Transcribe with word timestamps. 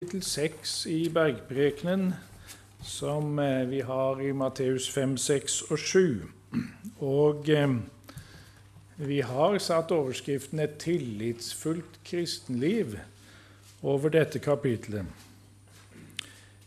kapittel 0.00 0.22
6 0.22 0.86
i 0.86 1.08
Bergprekenen, 1.12 2.14
som 2.82 3.38
eh, 3.38 3.68
vi 3.68 3.80
har 3.80 4.20
i 4.20 4.30
Matteus 4.32 4.86
5, 4.90 5.16
6 5.16 5.62
og 5.62 5.78
7. 5.78 6.22
Og 7.04 7.50
eh, 7.52 7.74
vi 8.96 9.18
har 9.20 9.58
satt 9.58 9.92
overskriften 9.92 10.58
'Et 10.58 10.78
tillitsfullt 10.78 12.00
kristenliv' 12.04 12.96
over 13.82 14.08
dette 14.08 14.38
kapitlet. 14.38 15.04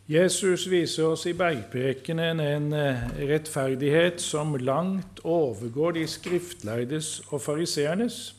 Jesus 0.08 0.70
viser 0.70 1.04
oss 1.04 1.26
i 1.26 1.34
Bergprekenen 1.34 2.40
en 2.40 2.74
eh, 2.74 3.10
rettferdighet 3.18 4.22
som 4.22 4.56
langt 4.56 5.20
overgår 5.24 5.92
de 5.92 6.08
skriftlærdes 6.08 7.22
og 7.32 7.42
fariseernes. 7.42 8.36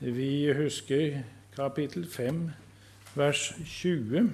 Vi 0.00 0.52
husker 0.52 1.22
kapittel 1.56 2.06
5, 2.06 2.50
vers 3.14 3.52
20. 3.64 4.30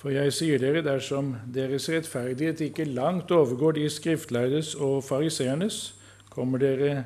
For 0.00 0.14
jeg 0.14 0.32
sier 0.32 0.60
dere, 0.62 0.80
dersom 0.84 1.34
deres 1.52 1.88
rettferdighet 1.92 2.60
ikke 2.70 2.84
langt 2.88 3.30
overgår 3.36 3.76
de 3.76 3.90
skriftlærdes 3.90 4.74
og 4.74 5.04
fariseernes, 5.04 5.94
kommer 6.30 6.62
dere 6.62 7.04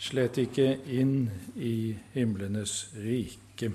slett 0.00 0.38
ikke 0.40 0.78
inn 0.88 1.28
i 1.60 1.96
himlenes 2.14 2.86
rike. 2.96 3.72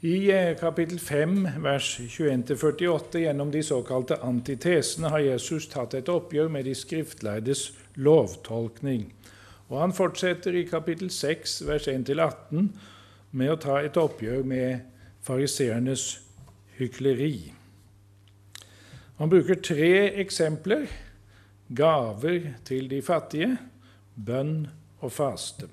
I 0.00 0.30
eh, 0.32 0.54
kapittel 0.56 1.00
5, 1.02 1.48
vers 1.60 1.88
21-48, 2.00 3.18
gjennom 3.20 3.50
de 3.52 3.60
såkalte 3.62 4.16
antitesene, 4.24 5.10
har 5.12 5.20
Jesus 5.20 5.66
tatt 5.68 5.98
et 5.98 6.08
oppgjør 6.08 6.48
med 6.48 6.64
de 6.64 6.72
skriftlærdes 6.78 7.66
lovtolkning. 8.00 9.10
Og 9.70 9.78
han 9.80 9.94
fortsetter 9.94 10.56
i 10.58 10.66
kapittel 10.66 11.10
6, 11.14 11.60
vers 11.66 11.86
1-18, 11.88 12.70
med 13.30 13.52
å 13.52 13.58
ta 13.62 13.78
et 13.78 13.96
oppgjør 14.00 14.42
med 14.42 14.80
fariseernes 15.22 16.06
hykleri. 16.80 17.52
Han 19.20 19.30
bruker 19.30 19.60
tre 19.62 19.92
eksempler 20.22 20.88
gaver 21.76 22.54
til 22.66 22.88
de 22.90 22.98
fattige, 23.04 23.52
bønn 24.16 24.64
og 25.00 25.12
faste. 25.12 25.68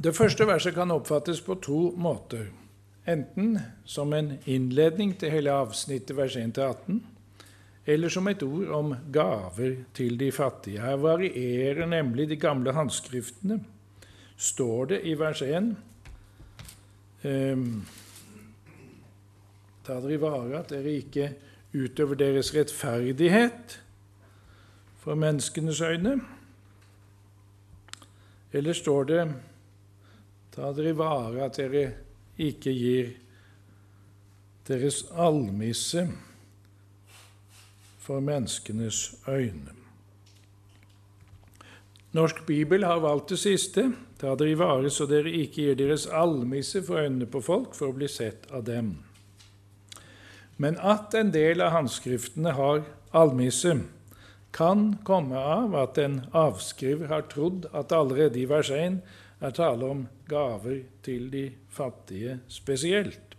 Det 0.00 0.12
første 0.16 0.46
verset 0.48 0.74
kan 0.74 0.90
oppfattes 0.90 1.40
på 1.44 1.56
to 1.64 1.80
måter. 1.96 2.50
Enten 3.08 3.58
som 3.84 4.12
en 4.12 4.34
innledning 4.44 5.12
til 5.18 5.32
hele 5.32 5.52
avsnittet 5.52 6.16
vers 6.16 6.36
1-18, 6.36 7.00
eller 7.86 8.08
som 8.08 8.28
et 8.28 8.42
ord 8.42 8.68
om 8.76 8.94
gaver 9.12 9.76
til 9.94 10.18
de 10.20 10.30
fattige. 10.32 10.80
Her 10.80 10.96
varierer 11.00 11.86
nemlig 11.86 12.28
de 12.28 12.36
gamle 12.36 12.72
håndskriftene. 12.72 13.60
Står 14.36 14.84
det 14.84 15.00
i 15.04 15.14
vers 15.18 15.42
1 15.42 15.76
um, 17.24 17.64
Ta 19.84 19.96
dere 20.00 20.14
i 20.14 20.20
vare 20.20 20.60
at 20.60 20.70
dere 20.70 20.92
ikke 21.00 21.30
utøver 21.74 22.14
deres 22.20 22.52
rettferdighet 22.54 23.80
for 25.00 25.14
menneskenes 25.14 25.80
øyne. 25.80 26.20
Eller 28.52 28.72
står 28.72 29.04
det 29.04 29.24
Ta 30.54 30.72
dere 30.76 30.92
i 30.92 30.98
vare 30.98 31.44
at 31.48 31.56
dere 31.56 31.84
ikke 32.38 32.72
gir 32.72 33.12
deres 34.68 35.04
almisse 35.16 36.06
for 38.10 38.20
menneskenes 38.20 39.14
øyne. 39.28 39.70
Norsk 42.12 42.46
bibel 42.46 42.84
har 42.84 42.98
valgt 42.98 43.30
det 43.30 43.38
siste. 43.38 43.84
Ta 44.18 44.32
dere 44.34 44.50
i 44.50 44.56
vare 44.58 44.90
så 44.90 45.06
dere 45.06 45.30
ikke 45.30 45.68
gir 45.68 45.78
deres 45.78 46.08
almisse 46.10 46.82
for 46.82 46.98
øynene 47.04 47.28
på 47.30 47.38
folk 47.40 47.76
for 47.78 47.92
å 47.92 47.94
bli 48.00 48.08
sett 48.10 48.50
av 48.50 48.64
dem. 48.66 48.96
Men 50.58 50.74
at 50.82 51.14
en 51.14 51.30
del 51.30 51.62
av 51.62 51.70
håndskriftene 51.76 52.56
har 52.58 52.82
almisse, 53.14 53.76
kan 54.50 54.98
komme 55.06 55.38
av 55.38 55.78
at 55.78 56.02
en 56.02 56.18
avskriver 56.34 57.14
har 57.14 57.30
trodd 57.30 57.70
at 57.70 57.94
allerede 57.94 58.42
i 58.42 58.50
vers 58.50 58.74
1 58.74 58.98
er 59.38 59.54
tale 59.54 59.86
om 59.86 60.06
gaver 60.28 60.82
til 61.06 61.30
de 61.30 61.46
fattige 61.70 62.40
spesielt, 62.50 63.38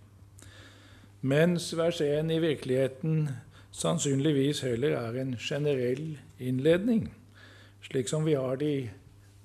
mens 1.22 1.74
vers 1.76 2.00
1 2.02 2.32
i 2.32 2.40
virkeligheten 2.40 3.26
sannsynligvis 3.72 4.62
heller 4.66 4.96
er 5.00 5.20
en 5.22 5.36
generell 5.40 6.18
innledning, 6.40 7.10
slik 7.82 8.10
som 8.12 8.26
vi 8.26 8.36
har 8.36 8.60
det 8.62 8.72
i 8.72 8.90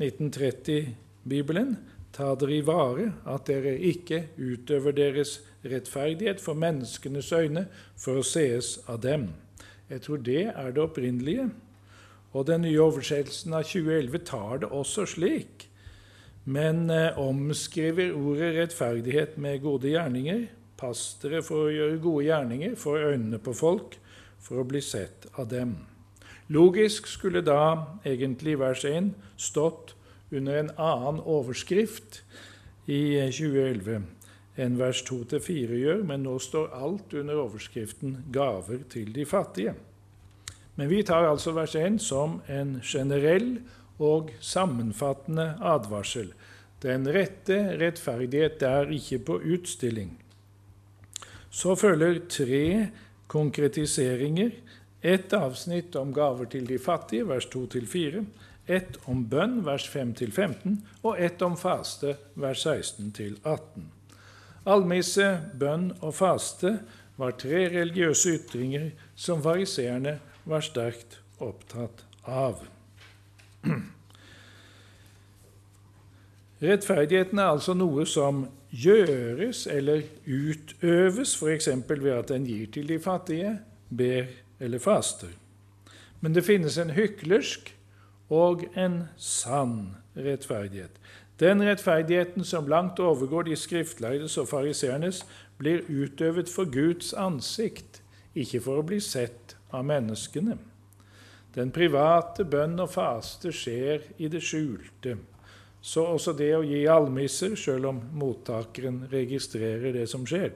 1930-bibelen. 0.03 1.77
Ta 2.17 2.33
dere 2.39 2.57
i 2.57 2.65
vare 2.65 3.11
at 3.29 3.47
dere 3.49 3.75
ikke 3.77 4.23
utøver 4.39 4.95
deres 4.97 5.39
rettferdighet 5.65 6.41
for 6.41 6.57
menneskenes 6.57 7.33
øyne 7.33 7.67
for 7.97 8.21
å 8.21 8.25
sees 8.25 8.79
av 8.89 9.03
dem. 9.05 9.31
Jeg 9.91 10.03
tror 10.03 10.23
det 10.25 10.43
er 10.49 10.73
det 10.73 10.83
opprinnelige. 10.83 11.51
Og 12.33 12.47
den 12.49 12.65
nye 12.67 12.83
oversettelsen 12.83 13.55
av 13.57 13.65
2011 13.69 14.25
tar 14.29 14.63
det 14.65 14.69
også 14.75 15.07
slik, 15.09 15.69
men 16.45 16.91
eh, 16.91 17.17
omskriver 17.19 18.13
ordet 18.13 18.55
rettferdighet 18.59 19.39
med 19.41 19.63
gode 19.65 19.89
gjerninger. 19.91 20.47
Pass 20.77 21.17
dere 21.23 21.43
for 21.45 21.67
å 21.67 21.73
gjøre 21.73 22.01
gode 22.05 22.27
gjerninger 22.27 22.75
for 22.77 23.01
øynene 23.01 23.41
på 23.43 23.55
folk, 23.57 23.97
for 24.39 24.61
å 24.61 24.69
bli 24.69 24.83
sett 24.85 25.27
av 25.37 25.49
dem. 25.51 25.77
Logisk 26.53 27.09
skulle 27.11 27.43
da 27.43 27.97
egentlig 28.07 28.59
vers 28.61 28.85
1 28.87 29.15
stått 29.41 29.97
under 30.31 30.61
en 30.61 30.71
annen 30.77 31.23
overskrift 31.25 32.21
i 32.87 33.17
2011 33.33 34.05
enn 34.57 34.77
vers 34.81 35.03
2-4 35.05 35.81
gjør, 35.81 36.05
men 36.09 36.23
nå 36.25 36.39
står 36.41 36.71
alt 36.73 37.13
under 37.15 37.43
overskriften 37.43 38.17
'Gaver 38.33 38.87
til 38.89 39.13
de 39.13 39.27
fattige'. 39.27 39.75
Men 40.77 40.89
vi 40.89 41.03
tar 41.03 41.29
altså 41.29 41.53
vers 41.53 41.75
1 41.75 41.99
som 42.01 42.41
en 42.49 42.81
generell 42.85 43.59
og 43.99 44.31
sammenfattende 44.41 45.57
advarsel. 45.61 46.33
Den 46.83 47.09
rette 47.09 47.79
rettferdighet 47.81 48.63
er 48.63 48.93
ikke 48.93 49.19
på 49.19 49.41
utstilling. 49.41 50.17
Så 51.57 51.73
følger 51.77 52.19
tre 52.29 52.89
konkretiseringer. 53.33 54.51
Et 55.03 55.33
avsnitt 55.33 55.97
om 55.97 56.13
gaver 56.13 56.45
til 56.53 56.67
de 56.69 56.79
fattige, 56.79 57.29
vers 57.29 57.47
2-4. 57.55 58.25
Et 58.69 58.99
om 59.07 59.23
bønn, 59.31 59.63
vers 59.65 59.87
5-15. 59.89 60.77
Og 61.03 61.17
et 61.23 61.43
om 61.43 61.57
faste, 61.57 62.17
vers 62.35 62.67
16-18. 62.67 63.89
Almisse, 64.67 65.31
bønn 65.57 65.93
og 66.03 66.15
faste 66.19 66.79
var 67.17 67.39
tre 67.41 67.69
religiøse 67.73 68.37
ytringer 68.37 68.91
som 69.15 69.43
fariseerne 69.43 70.19
var 70.45 70.61
sterkt 70.67 71.21
opptatt 71.41 72.05
av. 72.27 72.67
Rettferdigheten 76.67 77.39
er 77.39 77.55
altså 77.55 77.77
noe 77.79 78.05
som 78.09 78.45
gjøres 78.83 79.67
eller 79.67 80.03
utøves, 80.27 81.37
f.eks. 81.37 81.69
ved 81.89 82.13
at 82.13 82.31
en 82.31 82.47
gir 82.47 82.67
til 82.73 82.89
de 82.89 82.99
fattige, 83.01 83.59
ber 83.97 84.25
eller 84.61 84.79
faster. 84.79 85.33
Men 86.21 86.35
det 86.35 86.45
finnes 86.45 86.79
en 86.79 86.91
hyklersk 86.91 87.75
og 88.31 88.65
en 88.77 89.03
sann 89.17 89.97
rettferdighet. 90.17 90.91
Den 91.41 91.63
rettferdigheten 91.63 92.45
som 92.45 92.69
langt 92.69 93.01
overgår 93.01 93.43
de 93.43 93.57
skriftlærdes 93.57 94.39
og 94.39 94.49
fariseernes, 94.49 95.27
blir 95.59 95.85
utøvet 95.89 96.49
for 96.49 96.65
Guds 96.73 97.13
ansikt, 97.13 98.03
ikke 98.35 98.61
for 98.61 98.81
å 98.81 98.87
bli 98.87 99.01
sett 99.01 99.57
av 99.73 99.85
menneskene. 99.89 100.59
Den 101.57 101.73
private 101.73 102.45
bønn 102.45 102.77
og 102.81 102.91
faste 102.93 103.53
skjer 103.53 104.05
i 104.21 104.29
det 104.29 104.43
skjulte. 104.45 105.17
Så 105.87 106.03
også 106.03 106.33
det 106.35 106.51
å 106.57 106.65
gi 106.67 106.83
almisser, 106.91 107.55
selv 107.55 107.93
om 107.93 108.01
mottakeren 108.19 109.05
registrerer 109.13 109.95
det 109.95 110.09
som 110.11 110.25
skjer. 110.27 110.51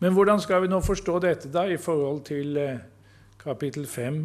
Men 0.00 0.16
hvordan 0.16 0.40
skal 0.40 0.64
vi 0.64 0.70
nå 0.72 0.80
forstå 0.84 1.18
dette 1.20 1.50
da 1.52 1.66
i 1.68 1.76
forhold 1.80 2.24
til 2.28 2.56
eh, 2.60 2.80
kapittel 3.40 3.84
5, 3.86 4.22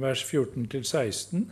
vers 0.00 0.22
14-16? 0.22 1.48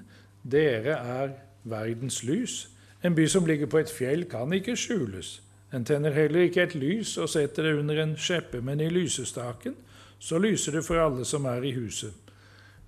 Dere 0.47 0.94
er 0.94 1.35
verdens 1.69 2.23
lys. 2.23 2.69
En 3.03 3.15
by 3.19 3.26
som 3.31 3.47
ligger 3.47 3.67
på 3.70 3.82
et 3.82 3.91
fjell, 3.91 4.25
kan 4.31 4.55
ikke 4.55 4.76
skjules. 4.79 5.41
En 5.75 5.85
tenner 5.85 6.15
heller 6.15 6.47
ikke 6.47 6.65
et 6.65 6.79
lys 6.79 7.17
og 7.19 7.29
setter 7.35 7.67
det 7.67 7.75
under 7.81 7.99
en 8.03 8.15
skjeppe, 8.17 8.62
men 8.65 8.81
i 8.81 8.88
lysestaken, 8.88 9.75
så 10.19 10.38
lyser 10.38 10.79
det 10.79 10.85
for 10.87 11.03
alle 11.03 11.26
som 11.26 11.44
er 11.50 11.67
i 11.67 11.75
huset. 11.75 12.15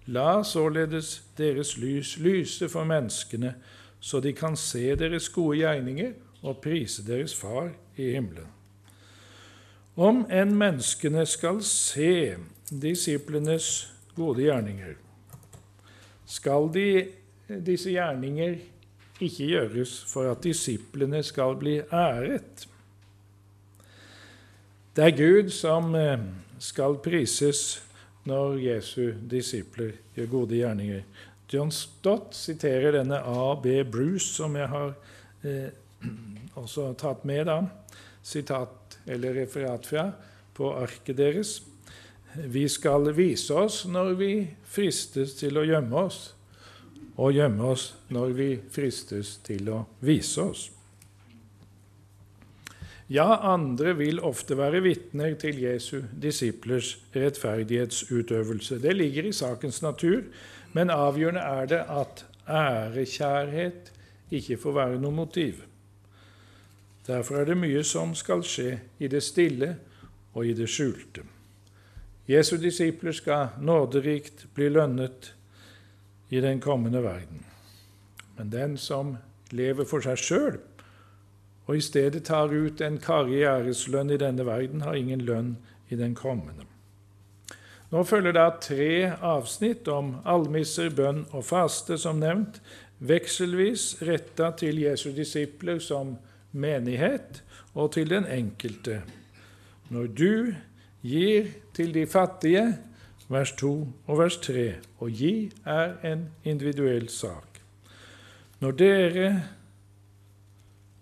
La 0.06 0.40
således 0.42 1.20
deres 1.38 1.76
lys 1.78 2.16
lyse 2.18 2.68
for 2.72 2.88
menneskene, 2.88 3.52
så 4.00 4.20
de 4.20 4.32
kan 4.32 4.56
se 4.56 4.94
deres 4.96 5.28
gode 5.28 5.60
gjerninger 5.60 6.14
og 6.42 6.60
prise 6.64 7.04
deres 7.06 7.34
Far 7.36 7.72
i 7.96 8.10
himmelen. 8.14 8.48
Om 10.00 10.24
enn 10.32 10.54
menneskene 10.56 11.26
skal 11.28 11.60
se 11.66 12.36
disiplenes 12.70 13.90
gode 14.16 14.46
gjerninger, 14.46 14.94
skal 16.30 16.70
de 16.72 16.86
disse 17.66 17.90
gjerninger 17.90 18.56
ikke 19.20 19.46
gjøres 19.50 19.98
for 20.08 20.30
at 20.30 20.44
disiplene 20.44 21.22
skal 21.26 21.58
bli 21.60 21.80
æret. 21.92 22.66
Det 24.96 25.04
er 25.04 25.16
Gud 25.16 25.50
som 25.54 25.94
eh, 25.94 26.22
skal 26.58 26.96
prises 27.04 27.82
når 28.24 28.58
Jesu 28.60 29.12
disipler 29.30 29.92
gjør 30.16 30.30
gode 30.30 30.56
gjerninger. 30.60 31.02
John 31.50 31.72
Stott 31.74 32.34
siterer 32.38 32.94
denne 32.94 33.18
A.B. 33.26 33.82
Bruce, 33.90 34.28
som 34.36 34.54
jeg 34.56 34.68
har 34.70 34.92
eh, 35.42 35.70
også 36.60 36.92
tatt 36.98 37.24
med, 37.26 37.48
da, 37.50 37.64
sitat 38.22 38.98
eller 39.10 39.34
referat 39.42 39.88
fra, 39.90 40.10
på 40.54 40.70
arket 40.78 41.18
deres. 41.18 41.56
Vi 42.34 42.68
skal 42.70 43.10
vise 43.16 43.54
oss 43.56 43.82
når 43.90 44.12
vi 44.20 44.32
fristes 44.70 45.34
til 45.40 45.58
å 45.58 45.66
gjemme 45.66 46.04
oss, 46.06 46.20
og 47.20 47.34
gjemme 47.34 47.72
oss 47.72 47.90
når 48.14 48.36
vi 48.36 48.50
fristes 48.70 49.40
til 49.44 49.72
å 49.74 49.80
vise 50.06 50.44
oss. 50.44 50.68
Ja, 53.10 53.40
andre 53.42 53.96
vil 53.98 54.20
ofte 54.22 54.54
være 54.54 54.84
vitner 54.84 55.34
til 55.34 55.58
Jesu 55.58 56.04
disiplers 56.14 56.92
rettferdighetsutøvelse. 57.10 58.78
Det 58.78 58.94
ligger 58.94 59.26
i 59.26 59.34
sakens 59.34 59.80
natur, 59.82 60.28
men 60.72 60.90
avgjørende 60.90 61.40
er 61.40 61.66
det 61.66 61.80
at 61.88 62.24
ærekjærhet 62.48 63.92
ikke 64.30 64.56
får 64.56 64.76
være 64.76 65.00
noe 65.02 65.14
motiv. 65.14 65.64
Derfor 67.06 67.40
er 67.40 67.50
det 67.50 67.58
mye 67.58 67.82
som 67.84 68.14
skal 68.14 68.44
skje 68.46 68.78
i 68.98 69.08
det 69.10 69.22
stille 69.26 69.74
og 70.34 70.46
i 70.46 70.54
det 70.54 70.68
skjulte. 70.70 71.24
Jesu 72.30 72.56
disipler 72.62 73.12
skal 73.12 73.56
nåderikt 73.58 74.46
bli 74.54 74.68
lønnet 74.70 75.32
i 76.30 76.40
den 76.40 76.60
kommende 76.60 77.02
verden. 77.02 77.44
Men 78.38 78.52
den 78.52 78.76
som 78.76 79.16
lever 79.50 79.84
for 79.84 80.04
seg 80.04 80.18
sjøl, 80.18 80.60
og 81.66 81.76
i 81.76 81.82
stedet 81.82 82.22
tar 82.26 82.54
ut 82.54 82.80
en 82.80 82.98
karriereslønn 83.02 84.14
i 84.14 84.18
denne 84.18 84.46
verden, 84.46 84.86
har 84.86 84.94
ingen 84.94 85.20
lønn 85.26 85.56
i 85.90 85.98
den 85.98 86.14
kommende. 86.14 86.69
Nå 87.90 88.04
følger 88.06 88.36
da 88.36 88.46
tre 88.62 89.10
avsnitt 89.18 89.88
om 89.90 90.14
almisser, 90.28 90.92
bønn 90.94 91.24
og 91.34 91.42
faste, 91.48 91.98
som 91.98 92.20
nevnt, 92.22 92.60
vekselvis 93.02 93.96
retta 94.06 94.52
til 94.60 94.78
Jesu 94.84 95.10
disipler 95.16 95.80
som 95.82 96.14
menighet 96.52 97.42
og 97.74 97.92
til 97.96 98.10
den 98.12 98.28
enkelte. 98.30 99.00
Når 99.90 100.06
du 100.14 100.54
gir 101.02 101.50
til 101.74 101.94
de 101.94 102.06
fattige, 102.06 102.78
vers 103.30 103.52
2 103.58 103.72
og 104.06 104.18
vers 104.18 104.36
3, 104.42 104.66
og 104.98 105.10
gi 105.10 105.50
er 105.66 105.94
en 106.06 106.28
individuell 106.44 107.08
sak. 107.10 107.60
Når 108.60 108.70
dere, 108.70 109.28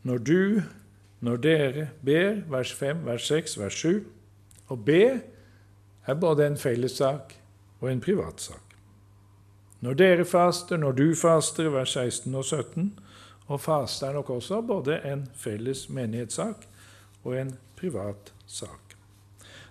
når 0.02 0.18
du, 0.18 0.62
når 1.20 1.36
dere 1.36 1.88
ber, 2.04 2.44
vers 2.48 2.72
5, 2.72 3.04
vers 3.06 3.26
6, 3.26 3.58
vers 3.60 3.74
7, 3.74 4.04
og 4.68 4.84
be 4.84 5.20
er 6.08 6.14
både 6.14 6.46
en 6.46 6.56
fellessak 6.56 7.34
og 7.80 7.92
en 7.92 8.00
privatsak. 8.00 8.64
Når 9.80 9.94
dere 9.94 10.24
faster, 10.24 10.76
når 10.76 10.92
du 10.92 11.14
faster, 11.14 11.68
vers 11.70 11.92
16 11.94 12.34
og 12.34 12.44
17, 12.44 12.98
og 13.46 13.60
faste 13.60 14.06
er 14.06 14.16
nok 14.16 14.30
også 14.30 14.60
både 14.62 14.98
en 15.06 15.28
felles 15.36 15.86
menighetssak 15.88 16.66
og 17.24 17.36
en 17.38 17.54
privat 17.76 18.32
sak. 18.46 18.96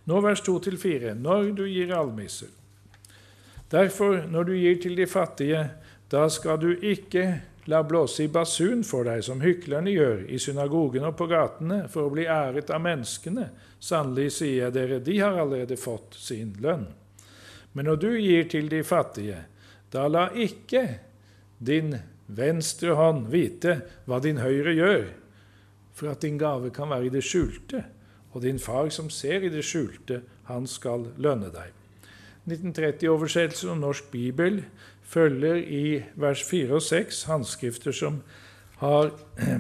Nå 0.06 0.22
vers 0.24 0.42
2-4. 0.42 1.14
Når 1.14 1.52
du 1.58 1.66
gir 1.68 1.92
almisser. 1.96 2.54
Derfor, 3.72 4.22
når 4.32 4.44
du 4.44 4.54
gir 4.56 4.82
til 4.82 4.98
de 4.98 5.08
fattige, 5.08 5.70
da 6.12 6.30
skal 6.30 6.62
du 6.62 6.70
ikke 6.72 7.42
la 7.68 7.84
blåse 7.84 8.24
i 8.24 8.30
basun 8.32 8.84
for 8.88 9.08
deg, 9.08 9.24
som 9.28 9.42
hyklerne 9.44 9.92
gjør 9.92 10.24
i 10.32 10.40
synagogen 10.40 11.08
og 11.08 11.18
på 11.20 11.28
gatene, 11.32 11.84
for 11.92 12.08
å 12.08 12.14
bli 12.14 12.24
æret 12.32 12.72
av 12.72 12.84
menneskene. 12.84 13.50
Sannelig 13.80 14.38
sier 14.40 14.68
jeg 14.68 14.76
dere, 14.78 15.02
de 15.04 15.18
har 15.20 15.36
allerede 15.36 15.78
fått 15.80 16.16
sin 16.20 16.56
lønn. 16.64 16.88
Men 17.76 17.90
når 17.92 18.00
du 18.02 18.10
gir 18.16 18.48
til 18.50 18.72
de 18.72 18.80
fattige, 18.88 19.44
da 19.92 20.08
la 20.08 20.30
ikke 20.32 20.86
din 21.60 21.94
venstre 22.28 22.96
hånd 22.96 23.28
vite 23.32 23.82
hva 24.08 24.22
din 24.24 24.40
høyre 24.42 24.74
gjør, 24.76 25.06
for 25.98 26.14
at 26.14 26.24
din 26.24 26.40
gave 26.40 26.72
kan 26.74 26.92
være 26.92 27.10
i 27.10 27.14
det 27.14 27.26
skjulte 27.26 27.84
og 28.34 28.44
din 28.44 28.60
far 28.62 28.90
som 28.94 29.10
ser 29.10 29.44
i 29.44 29.50
det 29.50 29.64
skjulte, 29.66 30.22
han 30.48 30.68
skal 30.70 31.08
lønne 31.18 31.50
deg. 31.52 31.72
1930-oversettelsen 32.48 33.74
og 33.74 33.82
Norsk 33.82 34.12
bibel 34.12 34.62
følger 35.04 35.56
i 35.56 36.04
vers 36.16 36.44
4 36.48 36.78
og 36.78 36.84
6 36.84 37.24
handskrifter 37.28 37.96
som 37.96 38.22
har 38.80 39.12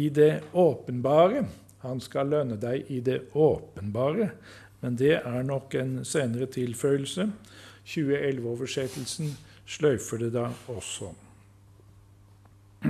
i 0.00 0.08
det 0.08 0.42
åpenbare. 0.52 1.46
Han 1.84 2.00
skal 2.04 2.28
lønne 2.28 2.58
deg 2.60 2.90
i 2.92 3.00
det 3.00 3.20
åpenbare, 3.34 4.30
men 4.82 4.98
det 4.98 5.14
er 5.22 5.46
nok 5.46 5.74
en 5.78 6.02
senere 6.04 6.50
tilføyelse. 6.52 7.30
2011-oversettelsen 7.88 9.32
sløyfer 9.68 10.26
det 10.26 10.32
da 10.36 10.48
også. 10.68 11.12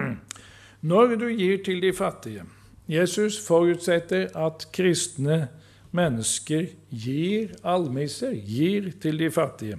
Når 0.90 1.14
du 1.20 1.28
gir 1.28 1.62
til 1.64 1.82
de 1.82 1.92
fattige, 1.92 2.42
Jesus 2.88 3.38
forutsetter 3.46 4.30
at 4.38 4.66
kristne 4.72 5.48
mennesker 5.90 6.68
gir 6.90 7.54
almisser, 7.62 8.32
gir 8.32 8.92
til 9.00 9.18
de 9.18 9.30
fattige. 9.30 9.78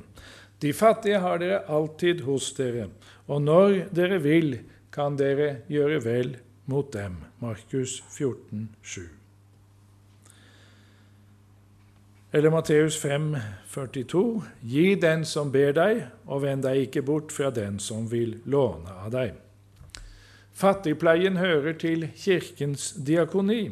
De 0.61 0.73
fattige 0.73 1.19
har 1.23 1.39
dere 1.39 1.61
alltid 1.71 2.25
hos 2.27 2.51
dere, 2.57 2.89
og 3.27 3.41
når 3.41 3.85
dere 3.95 4.19
vil, 4.23 4.59
kan 4.91 5.15
dere 5.19 5.61
gjøre 5.69 6.01
vel 6.03 6.35
mot 6.69 6.89
dem. 6.93 7.21
Markus 7.39 7.99
14, 8.09 8.69
7. 8.81 9.01
Eller 12.31 12.49
Matteus 12.53 12.97
5, 13.01 13.35
42. 13.67 14.41
Gi 14.61 14.95
den 15.01 15.23
som 15.25 15.51
ber 15.51 15.71
deg, 15.73 16.03
og 16.29 16.43
vend 16.43 16.65
deg 16.65 16.85
ikke 16.85 17.01
bort 17.05 17.31
fra 17.33 17.49
den 17.53 17.79
som 17.81 18.05
vil 18.11 18.35
låne 18.45 18.93
av 19.05 19.13
deg. 19.15 19.37
Fattigpleien 20.53 21.39
hører 21.39 21.73
til 21.79 22.09
Kirkens 22.19 22.91
diakoni, 22.93 23.71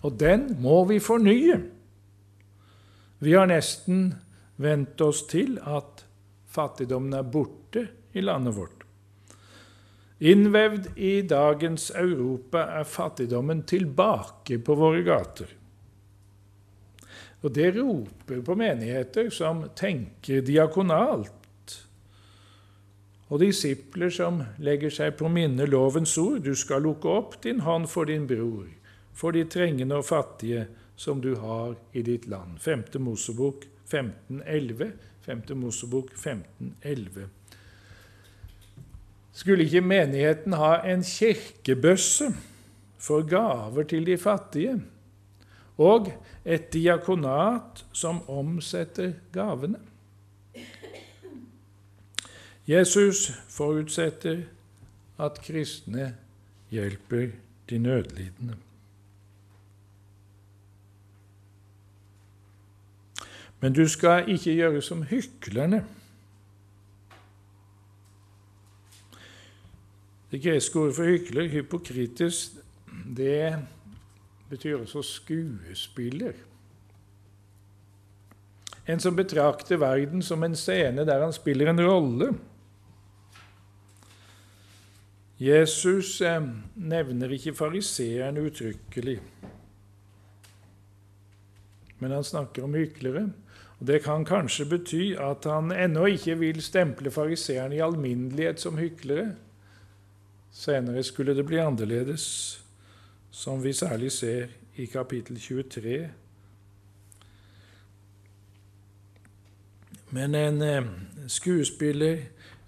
og 0.00 0.16
den 0.20 0.46
må 0.62 0.84
vi 0.88 0.98
fornye. 1.02 1.60
Vi 3.20 3.34
har 3.36 3.50
nesten 3.50 4.14
vent 4.60 5.00
oss 5.04 5.26
til 5.28 5.58
at 5.60 6.04
fattigdommen 6.50 7.14
er 7.16 7.26
borte 7.28 7.86
i 8.16 8.24
landet 8.24 8.56
vårt. 8.56 8.84
Innvevd 10.20 10.90
i 11.00 11.20
dagens 11.24 11.90
Europa 11.96 12.66
er 12.80 12.84
fattigdommen 12.84 13.62
tilbake 13.68 14.58
på 14.60 14.76
våre 14.76 15.00
gater. 15.04 15.52
Og 17.40 17.54
det 17.56 17.70
roper 17.76 18.42
på 18.44 18.56
menigheter 18.56 19.30
som 19.32 19.62
tenker 19.76 20.44
diakonalt 20.44 21.36
og 23.30 23.40
disipler 23.40 24.10
som 24.12 24.42
legger 24.58 24.92
seg 24.92 25.14
på 25.16 25.30
minne 25.30 25.64
lovens 25.70 26.16
ord. 26.18 26.42
Du 26.44 26.52
skal 26.58 26.82
lukke 26.84 27.08
opp 27.08 27.38
din 27.44 27.62
hånd 27.64 27.86
for 27.88 28.10
din 28.10 28.26
bror, 28.28 28.66
for 29.14 29.34
de 29.36 29.44
trengende 29.44 29.98
og 30.00 30.04
fattige 30.04 30.66
som 30.96 31.20
du 31.20 31.34
har 31.40 31.74
i 31.92 32.02
ditt 32.02 32.26
land. 32.28 32.58
5. 32.60 32.84
Mosebok 33.00 33.64
1511. 33.88 34.92
5. 35.26 35.42
Mosebok 35.56 36.12
1511. 36.12 37.28
Skulle 39.32 39.64
ikke 39.64 39.80
menigheten 39.80 40.52
ha 40.52 40.74
en 40.84 41.02
kirkebøsse 41.06 42.28
for 43.00 43.24
gaver 43.24 43.86
til 43.88 44.04
de 44.06 44.18
fattige, 44.20 44.74
og 45.80 46.10
et 46.44 46.68
diakonat 46.72 47.84
som 47.92 48.20
omsetter 48.28 49.14
gavene? 49.32 49.80
Jesus 52.68 53.30
forutsetter 53.48 54.42
at 55.18 55.40
kristne 55.42 56.12
hjelper 56.70 57.30
de 57.70 57.78
nødlidende. 57.78 58.60
Men 63.60 63.72
du 63.76 63.84
skal 63.88 64.28
ikke 64.32 64.54
gjøre 64.56 64.82
som 64.82 65.02
hyklerne. 65.02 65.84
Det 70.30 70.42
greske 70.42 70.78
ordet 70.78 70.96
for 70.96 71.10
hykler, 71.10 71.48
hypokritisk, 71.50 72.60
det 73.16 73.58
betyr 74.50 74.78
også 74.78 75.02
skuespiller. 75.02 76.32
En 78.88 79.00
som 79.00 79.16
betrakter 79.16 79.78
verden 79.78 80.22
som 80.22 80.42
en 80.42 80.56
scene 80.56 81.04
der 81.06 81.22
han 81.22 81.32
spiller 81.32 81.70
en 81.70 81.82
rolle. 81.84 82.30
Jesus 85.40 86.20
eh, 86.20 86.42
nevner 86.76 87.32
ikke 87.32 87.54
fariseeren 87.56 88.38
uttrykkelig, 88.42 89.16
men 91.98 92.12
han 92.12 92.24
snakker 92.24 92.66
om 92.66 92.74
hyklere. 92.76 93.30
Det 93.80 94.02
kan 94.04 94.24
kanskje 94.28 94.66
bety 94.68 95.04
at 95.16 95.46
han 95.48 95.72
ennå 95.72 96.04
ikke 96.12 96.34
vil 96.42 96.60
stemple 96.62 97.10
fariseerne 97.10 97.78
i 97.78 97.80
alminnelighet 97.80 98.60
som 98.60 98.76
hyklere. 98.76 99.30
Senere 100.52 101.02
skulle 101.06 101.34
det 101.34 101.46
bli 101.48 101.58
annerledes, 101.62 102.24
som 103.30 103.62
vi 103.64 103.72
særlig 103.72 104.12
ser 104.12 104.52
i 104.76 104.86
kapittel 104.86 105.40
23. 105.40 106.10
Men 110.10 110.34
en 110.34 110.62
eh, 110.62 110.84
skuespiller 111.26 112.18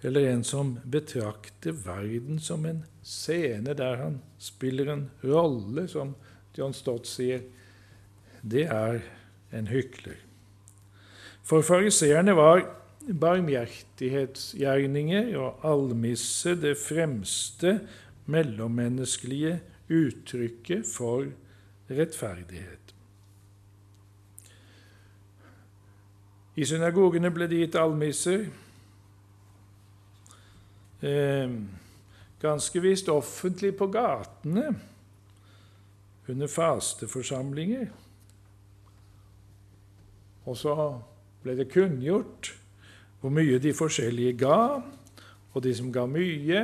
eller 0.03 0.31
en 0.31 0.45
som 0.45 0.79
betrakter 0.85 1.73
verden 1.85 2.41
som 2.41 2.65
en 2.67 2.85
scene 3.03 3.75
der 3.75 3.97
han 3.97 4.21
spiller 4.39 4.93
en 4.93 5.11
rolle, 5.23 5.89
som 5.89 6.15
John 6.57 6.73
Stott 6.75 7.07
sier, 7.07 7.43
det 8.43 8.65
er 8.71 9.03
en 9.53 9.69
hykler. 9.69 10.32
For 11.43 11.63
fariseerne 11.63 12.37
var 12.37 12.83
barmhjertighetsgjerninger 13.21 15.39
og 15.39 15.67
almisse 15.67 16.63
det 16.63 16.77
fremste 16.79 17.81
mellommenneskelige 18.27 19.61
uttrykket 19.91 20.87
for 20.97 21.25
rettferdighet. 21.91 22.79
I 26.57 26.65
synagogene 26.69 27.31
ble 27.33 27.49
det 27.49 27.59
gitt 27.63 27.77
almisser. 27.81 28.45
Eh, 31.03 31.51
ganske 32.43 32.83
visst 32.85 33.09
offentlig 33.09 33.73
på 33.79 33.87
gatene 33.91 34.75
under 36.29 36.47
fasteforsamlinger. 36.47 37.87
Og 40.45 40.57
så 40.57 40.75
ble 41.43 41.57
det 41.59 41.71
kunngjort 41.73 42.55
hvor 43.23 43.31
mye 43.31 43.61
de 43.63 43.71
forskjellige 43.75 44.35
ga, 44.41 44.81
og 45.53 45.63
de 45.63 45.75
som 45.79 45.93
ga 45.95 46.09
mye, 46.11 46.63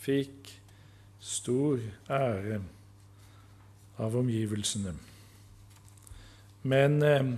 fikk 0.00 0.52
stor 1.20 1.82
ære 2.08 2.62
av 4.00 4.16
omgivelsene. 4.16 4.94
Men 6.66 6.96
eh, 7.04 7.28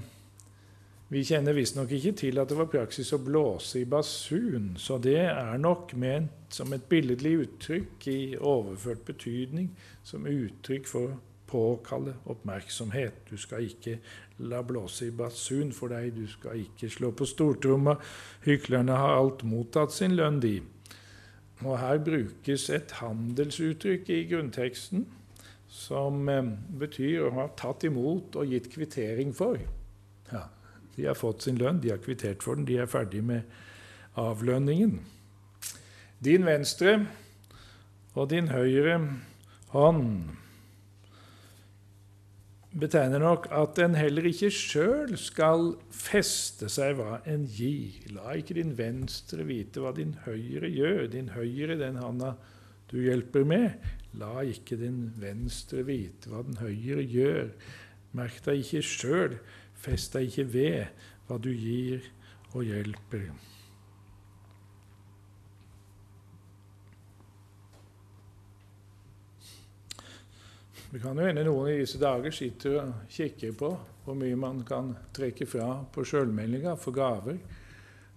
vi 1.08 1.22
kjenner 1.24 1.56
visstnok 1.56 1.92
ikke 1.96 2.12
til 2.20 2.38
at 2.40 2.50
det 2.50 2.58
var 2.58 2.70
praksis 2.72 3.10
å 3.16 3.20
blåse 3.24 3.82
i 3.82 3.88
basun, 3.88 4.74
så 4.78 4.98
det 5.02 5.22
er 5.24 5.58
nok 5.60 5.94
ment 5.96 6.52
som 6.54 6.72
et 6.76 6.84
billedlig 6.88 7.34
uttrykk 7.46 8.08
i 8.12 8.20
overført 8.36 9.06
betydning, 9.08 9.70
som 10.04 10.28
uttrykk 10.28 10.88
for 10.88 11.14
å 11.14 11.18
påkalle 11.48 12.18
oppmerksomhet. 12.28 13.22
Du 13.30 13.40
skal 13.40 13.64
ikke 13.66 13.98
la 14.38 14.62
blåse 14.62 15.08
i 15.08 15.14
basun 15.14 15.72
for 15.74 15.92
deg, 15.92 16.12
du 16.14 16.26
skal 16.30 16.62
ikke 16.62 16.90
slå 16.92 17.10
på 17.16 17.26
stortromma. 17.26 17.96
Hyklerne 18.46 18.96
har 18.98 19.18
alt 19.18 19.44
mottatt 19.46 19.94
sin 19.94 20.14
lønn, 20.18 20.40
de. 20.42 20.60
Og 21.66 21.78
her 21.80 21.98
brukes 22.04 22.68
et 22.70 22.94
handelsuttrykk 23.00 24.10
i 24.14 24.20
grunnteksten 24.30 25.08
som 25.68 26.28
eh, 26.30 26.52
betyr 26.80 27.26
å 27.26 27.34
ha 27.36 27.48
tatt 27.58 27.84
imot 27.88 28.38
og 28.38 28.54
gitt 28.54 28.70
kvittering 28.72 29.34
for. 29.36 29.58
Ja, 30.32 30.46
De 30.96 31.06
har 31.06 31.18
fått 31.18 31.44
sin 31.46 31.58
lønn, 31.58 31.80
de 31.82 31.92
har 31.92 32.02
kvittert 32.02 32.42
for 32.42 32.58
den, 32.58 32.66
de 32.66 32.78
er 32.78 32.90
ferdig 32.90 33.22
med 33.24 33.42
avlønningen. 34.18 34.98
Din 36.24 36.46
venstre 36.46 36.96
og 38.14 38.30
din 38.32 38.50
høyre 38.50 38.96
hånd 39.70 40.32
betegner 42.80 43.22
nok 43.22 43.48
at 43.54 43.78
en 43.82 43.96
heller 43.98 44.26
ikke 44.28 44.50
sjøl 44.54 45.14
skal 45.20 45.72
feste 45.94 46.68
seg 46.72 46.96
hva 46.98 47.18
en 47.28 47.46
gir. 47.50 47.98
La 48.14 48.36
ikke 48.38 48.56
din 48.58 48.74
venstre 48.78 49.46
vite 49.48 49.82
hva 49.82 49.92
din 49.96 50.14
høyre 50.26 50.70
gjør. 50.70 51.06
Din 51.12 51.32
høyre, 51.34 51.78
den 51.80 51.98
handa 52.02 52.34
du 52.90 53.00
hjelper 53.02 53.46
med. 53.48 53.90
La 54.18 54.44
ikke 54.46 54.78
din 54.80 55.08
venstre 55.20 55.84
vite 55.88 56.30
hva 56.30 56.44
den 56.46 56.58
høyre 56.62 57.04
gjør. 57.04 57.52
Merk 58.16 58.40
deg 58.46 58.62
ikke 58.64 58.86
sjøl, 58.86 59.38
fest 59.78 60.16
deg 60.16 60.30
ikke 60.30 60.48
ved 60.54 61.04
hva 61.28 61.38
du 61.42 61.52
gir 61.52 62.06
og 62.54 62.64
hjelper. 62.64 63.28
Det 70.90 71.02
kan 71.02 71.18
jo 71.20 71.26
hende 71.26 71.44
noen 71.44 71.68
i 71.68 71.80
disse 71.82 71.98
dager 72.00 72.32
sitter 72.32 72.78
og 72.80 73.08
kikker 73.12 73.52
på 73.60 73.68
hvor 74.06 74.16
mye 74.16 74.36
man 74.40 74.62
kan 74.64 74.94
trekke 75.12 75.44
fra 75.44 75.82
på 75.92 76.04
sjølmeldinga 76.08 76.72
for 76.80 76.96
gaver 76.96 77.36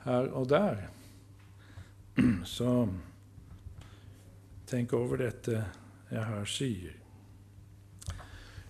her 0.05 0.29
og 0.31 0.47
der. 0.53 0.85
Så 2.47 2.71
tenk 4.71 4.95
over 4.95 5.19
dette 5.19 5.57
jeg 6.11 6.23
her 6.29 6.47
sier. 6.47 6.95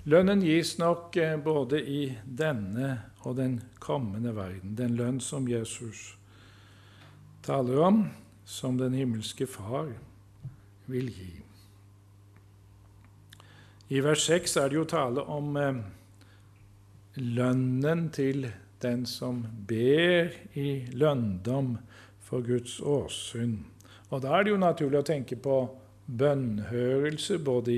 Lønnen 0.10 0.42
gis 0.42 0.80
nok 0.82 1.14
eh, 1.22 1.38
både 1.38 1.84
i 1.86 2.02
denne 2.26 2.90
og 3.22 3.38
den 3.38 3.60
kommende 3.78 4.34
verden. 4.34 4.74
Den 4.74 4.98
lønn 4.98 5.22
som 5.22 5.46
Jesus 5.46 6.16
taler 7.46 7.84
om, 7.86 8.02
som 8.46 8.82
den 8.82 8.98
himmelske 8.98 9.46
Far 9.46 9.94
vil 10.90 11.14
gi. 11.14 11.32
I 13.92 14.00
vers 14.00 14.22
6 14.24 14.54
er 14.56 14.70
det 14.72 14.78
jo 14.78 14.86
tale 14.88 15.24
om 15.28 15.56
eh, 15.60 15.80
lønnen 17.20 18.06
til 18.16 18.46
den 18.80 19.02
som 19.04 19.42
ber 19.68 20.30
i 20.56 20.86
lønndom 20.96 21.74
for 22.24 22.46
Guds 22.46 22.78
åsyn. 22.80 23.58
Og 24.16 24.22
da 24.24 24.38
er 24.38 24.46
det 24.46 24.54
jo 24.54 24.62
naturlig 24.62 25.02
å 25.02 25.08
tenke 25.10 25.36
på 25.44 25.58
bønnhørelse 26.08 27.42
både, 27.44 27.76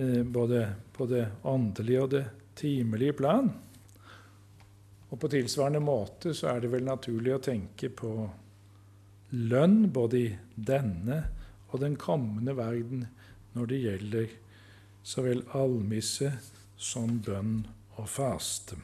eh, 0.00 0.22
både 0.24 0.62
på 0.96 1.06
det 1.12 1.26
åndelige 1.44 2.06
og 2.06 2.14
det 2.14 2.22
timelige 2.56 3.16
plan. 3.18 3.50
Og 5.10 5.20
på 5.20 5.30
tilsvarende 5.34 5.82
måte 5.84 6.32
så 6.32 6.54
er 6.54 6.64
det 6.64 6.70
vel 6.72 6.88
naturlig 6.88 7.34
å 7.36 7.42
tenke 7.50 7.92
på 7.92 8.14
lønn 9.44 9.76
både 9.92 10.22
i 10.22 10.32
denne 10.56 11.20
og 11.68 11.84
den 11.84 11.98
kommende 12.00 12.56
verden 12.56 13.04
når 13.52 13.70
det 13.70 13.82
gjelder 13.82 14.34
så 15.04 15.22
vel 15.24 15.44
almisse 15.52 16.32
som 16.80 17.20
bønn 17.22 17.62
og 18.00 18.08
faste. 18.10 18.78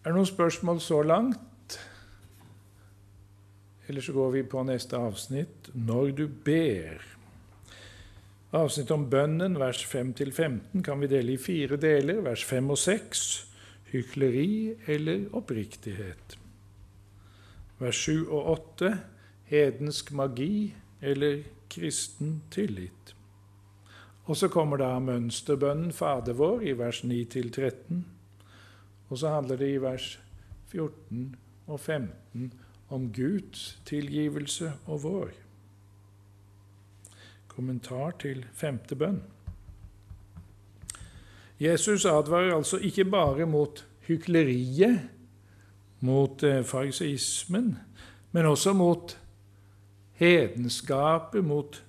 Er 0.00 0.12
det 0.12 0.16
noen 0.16 0.28
spørsmål 0.30 0.80
så 0.80 1.02
langt? 1.04 1.76
Eller 3.90 4.00
så 4.00 4.14
går 4.16 4.30
vi 4.38 4.44
på 4.46 4.62
neste 4.64 4.96
avsnitt 4.96 5.72
når 5.74 6.14
du 6.16 6.24
ber. 6.30 7.02
Avsnitt 8.56 8.90
om 8.94 9.04
bønnen, 9.10 9.58
vers 9.60 9.82
5-15, 9.86 10.80
kan 10.86 11.02
vi 11.02 11.10
dele 11.10 11.34
i 11.34 11.42
fire 11.42 11.76
deler. 11.78 12.22
Vers 12.24 12.44
5 12.46 12.70
og 12.70 12.78
6 12.78 13.26
hykleri 13.90 14.76
eller 14.90 15.26
oppriktighet. 15.36 16.38
Vers 17.82 18.06
7 18.06 18.30
og 18.30 18.50
8 18.54 18.94
hedensk 19.50 20.12
magi 20.14 20.72
eller 21.02 21.42
kristen 21.70 22.42
tillit. 22.50 23.14
Og 24.24 24.36
så 24.36 24.48
kommer 24.48 24.78
da 24.78 24.98
mønsterbønnen 25.02 25.92
Fader 25.92 26.36
vår 26.38 26.62
i 26.62 26.74
vers 26.78 27.02
9-13. 27.04 28.02
Og 29.08 29.18
så 29.18 29.32
handler 29.34 29.58
det 29.58 29.70
i 29.74 29.80
vers 29.82 30.20
14 30.70 31.36
og 31.66 31.80
15 31.80 32.52
om 32.90 33.12
Guds 33.12 33.78
tilgivelse 33.84 34.72
og 34.86 35.02
vår. 35.02 35.30
Kommentar 37.48 38.14
til 38.22 38.44
femte 38.54 38.94
bønn. 38.94 39.22
Jesus 41.60 42.04
advarer 42.04 42.54
altså 42.56 42.78
ikke 42.78 43.04
bare 43.04 43.46
mot 43.46 43.84
hykleriet, 44.06 45.00
mot 46.00 46.42
eh, 46.42 46.64
fariseismen, 46.64 47.78
men 48.32 48.46
også 48.46 48.72
mot 48.72 49.19
hedenskapet, 50.20 51.44
mot 51.44 51.80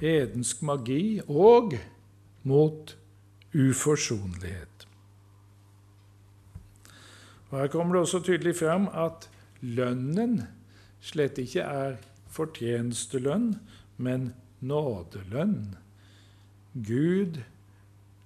hedensk 0.00 0.62
magi 0.62 1.20
og 1.28 1.74
mot 2.42 2.96
uforsonlighet. 3.54 4.86
Og 7.50 7.58
Her 7.58 7.66
kommer 7.66 7.94
det 7.94 8.00
også 8.00 8.20
tydelig 8.22 8.56
fram 8.56 8.86
at 8.94 9.26
lønnen 9.60 10.42
slett 11.02 11.38
ikke 11.42 11.64
er 11.64 11.96
fortjenestelønn, 12.30 13.54
men 13.98 14.30
nådelønn. 14.60 15.74
Gud 16.86 17.40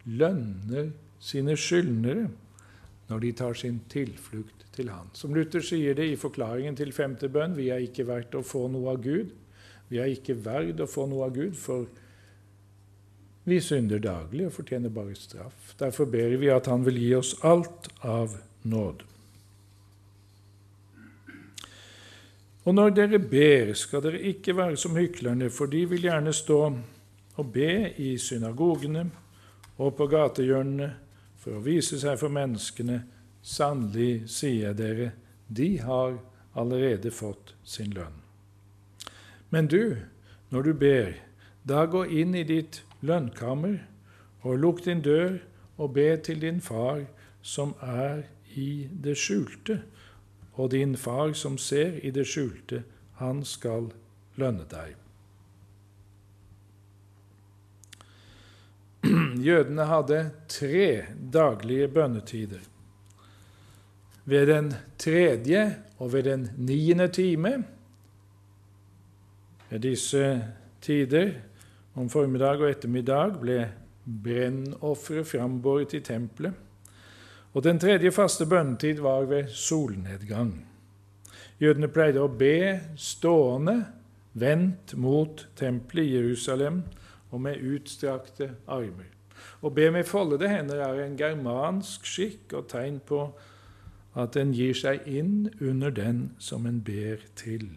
lønner 0.04 0.90
sine 1.24 1.56
skyldnere 1.56 2.28
når 3.08 3.22
de 3.22 3.30
tar 3.36 3.56
sin 3.56 3.80
tilflukt 3.88 4.66
til 4.74 4.90
Han. 4.92 5.08
Som 5.16 5.34
Luther 5.34 5.64
sier 5.64 5.96
det 5.96 6.10
i 6.10 6.20
forklaringen 6.20 6.76
til 6.76 6.92
femte 6.92 7.30
bønn, 7.32 7.56
vi 7.56 7.70
er 7.72 7.84
ikke 7.84 8.06
verdt 8.08 8.36
å 8.36 8.44
få 8.44 8.66
noe 8.72 8.92
av 8.92 9.02
Gud, 9.04 9.32
vi 9.94 10.00
er 10.02 10.10
ikke 10.10 10.34
verd 10.42 10.80
å 10.82 10.90
få 10.90 11.06
noe 11.06 11.28
av 11.28 11.36
Gud, 11.36 11.54
for 11.54 11.86
Vi 13.44 13.58
synder 13.60 14.00
daglig 14.00 14.46
og 14.48 14.54
fortjener 14.56 14.88
bare 14.88 15.12
straff. 15.20 15.74
Derfor 15.76 16.08
ber 16.08 16.32
vi 16.40 16.48
at 16.48 16.66
Han 16.66 16.84
vil 16.86 16.96
gi 16.96 17.10
oss 17.14 17.34
alt 17.44 17.90
av 18.00 18.38
nåde. 18.64 19.04
Og 22.64 22.72
når 22.72 22.94
dere 22.96 23.20
ber, 23.20 23.74
skal 23.76 24.00
dere 24.00 24.22
ikke 24.32 24.56
være 24.56 24.80
som 24.80 24.96
hyklerne, 24.96 25.50
for 25.52 25.68
de 25.68 25.84
vil 25.84 26.08
gjerne 26.08 26.32
stå 26.32 26.58
og 27.36 27.52
be 27.52 27.92
i 28.00 28.14
synagogene 28.16 29.04
og 29.76 29.92
på 29.98 30.08
gatehjørnene 30.08 30.88
for 31.36 31.58
å 31.58 31.64
vise 31.68 32.00
seg 32.00 32.16
for 32.16 32.32
menneskene. 32.32 33.02
Sannelig, 33.44 34.24
sier 34.32 34.70
jeg 34.70 34.80
dere, 34.80 35.12
de 35.52 35.74
har 35.84 36.16
allerede 36.56 37.12
fått 37.12 37.52
sin 37.68 37.92
lønn. 37.92 38.23
Men 39.54 39.68
du, 39.70 39.96
når 40.50 40.62
du 40.62 40.72
ber, 40.74 41.12
da 41.62 41.84
gå 41.86 42.00
inn 42.10 42.32
i 42.34 42.40
ditt 42.42 42.80
lønnkammer 43.06 43.76
og 44.42 44.56
lukk 44.58 44.80
din 44.82 45.02
dør 45.04 45.36
og 45.78 45.92
be 45.94 46.08
til 46.26 46.40
din 46.42 46.58
far 46.58 47.04
som 47.38 47.76
er 47.78 48.24
i 48.58 48.88
det 48.90 49.14
skjulte, 49.20 49.76
og 50.58 50.72
din 50.72 50.96
far 50.98 51.36
som 51.38 51.58
ser 51.58 52.00
i 52.02 52.10
det 52.10 52.26
skjulte, 52.26 52.82
han 53.20 53.44
skal 53.46 53.92
lønne 54.42 54.66
deg. 54.72 54.96
Jødene 59.48 59.86
hadde 59.86 60.18
tre 60.50 60.88
daglige 61.38 61.88
bønnetider. 61.94 62.66
Ved 64.24 64.50
den 64.50 64.74
tredje 64.98 65.62
og 66.02 66.12
ved 66.12 66.26
den 66.26 66.50
niende 66.58 67.08
time 67.08 67.54
disse 69.82 70.22
tider, 70.84 71.32
om 71.94 72.10
formiddag 72.10 72.60
og 72.62 72.70
ettermiddag, 72.70 73.38
ble 73.40 73.58
brennofferet 74.04 75.26
frambåret 75.26 75.94
i 75.96 76.02
tempelet. 76.04 76.52
Og 77.54 77.62
den 77.62 77.78
tredje 77.78 78.10
faste 78.10 78.46
bønnetid 78.50 78.98
var 79.02 79.28
ved 79.30 79.48
solnedgang. 79.48 80.56
Jødene 81.62 81.88
pleide 81.88 82.22
å 82.22 82.30
be 82.30 82.80
stående, 82.98 83.84
vendt 84.34 84.96
mot 84.98 85.46
tempelet 85.56 86.08
i 86.08 86.16
Jerusalem 86.16 86.82
og 87.30 87.44
med 87.46 87.62
utstrakte 87.62 88.50
armer. 88.66 89.10
Å 89.62 89.70
be 89.70 89.86
med 89.94 90.08
foldede 90.08 90.50
hender 90.50 90.82
er 90.82 91.04
en 91.04 91.16
germansk 91.18 92.06
skikk 92.10 92.56
og 92.58 92.66
tegn 92.72 92.98
på 93.06 93.28
at 94.18 94.36
en 94.38 94.52
gir 94.54 94.74
seg 94.78 95.06
inn 95.06 95.48
under 95.60 95.94
den 95.94 96.26
som 96.42 96.66
en 96.66 96.82
ber 96.84 97.22
til. 97.38 97.68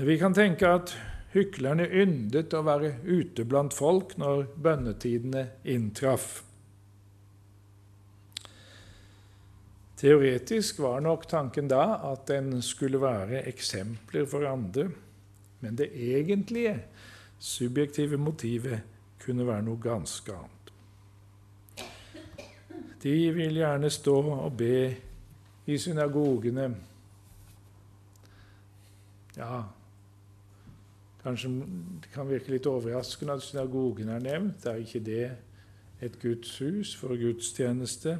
Vi 0.00 0.14
kan 0.18 0.32
tenke 0.32 0.68
at 0.72 0.94
hyklerne 1.34 1.84
yndet 1.84 2.54
å 2.56 2.62
være 2.64 2.94
ute 3.04 3.44
blant 3.44 3.74
folk 3.76 4.14
når 4.16 4.46
bønnetidene 4.64 5.42
inntraff. 5.68 6.38
Teoretisk 10.00 10.80
var 10.82 11.04
nok 11.04 11.26
tanken 11.28 11.68
da 11.68 11.98
at 12.08 12.24
den 12.30 12.56
skulle 12.64 13.02
være 13.02 13.44
eksempler 13.50 14.24
for 14.26 14.48
andre, 14.48 14.88
men 15.60 15.76
det 15.76 15.90
egentlige, 15.92 16.72
subjektive 17.38 18.16
motivet 18.16 18.80
kunne 19.22 19.44
være 19.46 19.66
noe 19.66 19.82
ganske 19.82 20.32
annet. 20.32 20.72
De 23.02 23.14
vil 23.34 23.60
gjerne 23.60 23.92
stå 23.92 24.16
og 24.38 24.56
be 24.56 24.74
i 25.68 25.78
synagogene. 25.78 26.66
Ja, 29.36 29.62
kanskje 31.22 31.50
det 32.02 32.10
kan 32.14 32.28
virke 32.28 32.52
litt 32.52 32.66
overraskende 32.66 33.38
at 33.38 33.44
synagogen 33.46 34.10
er 34.10 34.22
nevnt. 34.22 34.66
Er 34.66 34.82
ikke 34.82 35.00
det 35.06 35.30
et 36.02 36.18
Guds 36.22 36.58
hus 36.58 36.94
for 36.98 37.16
gudstjeneste? 37.18 38.18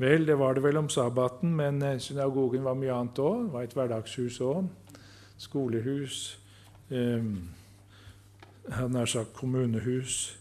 Vel, 0.00 0.26
det 0.26 0.38
var 0.38 0.54
det 0.54 0.62
vel 0.64 0.80
om 0.80 0.88
sabbaten, 0.88 1.52
men 1.56 1.82
eh, 1.82 1.98
synagogen 2.00 2.64
var 2.64 2.76
mye 2.78 2.92
annet 2.92 3.18
òg. 3.20 3.46
Det 3.46 3.52
var 3.52 3.66
et 3.66 3.74
hverdagshus 3.76 4.40
òg. 4.40 4.68
Skolehus. 5.40 6.38
Eh, 6.90 7.24
hadde 8.70 8.92
nær 8.94 9.08
sagt 9.08 9.34
kommunehus. 9.36 10.38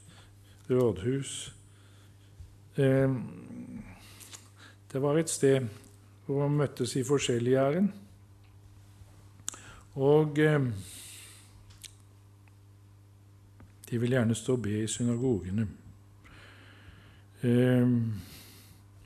Rådhus. 0.70 1.54
Eh, 2.78 3.16
det 4.94 5.02
var 5.02 5.18
et 5.18 5.30
sted 5.30 5.68
hvor 6.26 6.48
man 6.48 6.60
møttes 6.62 6.96
i 6.96 7.04
forskjellig 7.04 7.54
ærend. 7.58 7.90
Og 9.96 10.40
eh, 10.40 10.62
de 13.90 14.00
vil 14.02 14.14
gjerne 14.14 14.38
stå 14.38 14.56
og 14.58 14.64
be 14.64 14.76
i 14.84 14.90
synagogene. 14.90 15.68
Eh, 17.42 17.96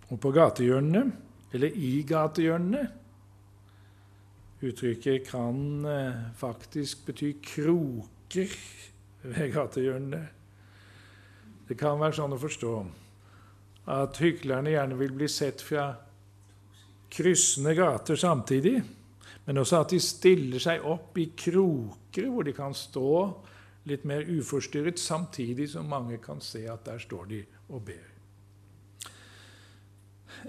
og 0.10 0.19
på 0.19 0.32
gatehjørnene, 0.34 1.06
eller 1.54 1.78
i 1.78 1.96
gatehjørnene 2.08 2.84
Uttrykket 4.63 5.26
kan 5.28 5.86
eh, 5.86 6.19
faktisk 6.39 7.02
bety 7.06 7.34
kroker 7.43 8.54
ved 9.24 9.50
gatehjørnene. 9.52 10.22
Det 11.67 11.76
kan 11.80 12.00
være 12.00 12.15
sånn 12.15 12.36
å 12.36 12.39
forstå 12.39 12.72
at 13.91 14.19
hyklerne 14.24 14.72
gjerne 14.72 14.96
vil 15.00 15.12
bli 15.17 15.28
sett 15.28 15.60
fra 15.63 15.89
kryssende 17.12 17.74
gater 17.76 18.15
samtidig, 18.15 18.78
men 19.43 19.60
også 19.60 19.82
at 19.84 19.91
de 19.91 20.00
stiller 20.00 20.63
seg 20.63 20.86
opp 20.88 21.19
i 21.19 21.28
kroker 21.36 22.30
hvor 22.32 22.48
de 22.48 22.56
kan 22.56 22.76
stå 22.78 23.12
litt 23.89 24.06
mer 24.08 24.24
uforstyrret, 24.30 25.00
samtidig 25.00 25.69
som 25.74 25.89
mange 25.91 26.17
kan 26.24 26.41
se 26.41 26.65
at 26.72 26.86
der 26.86 27.02
står 27.04 27.26
de 27.30 27.43
og 27.69 27.86
ber. 27.86 28.10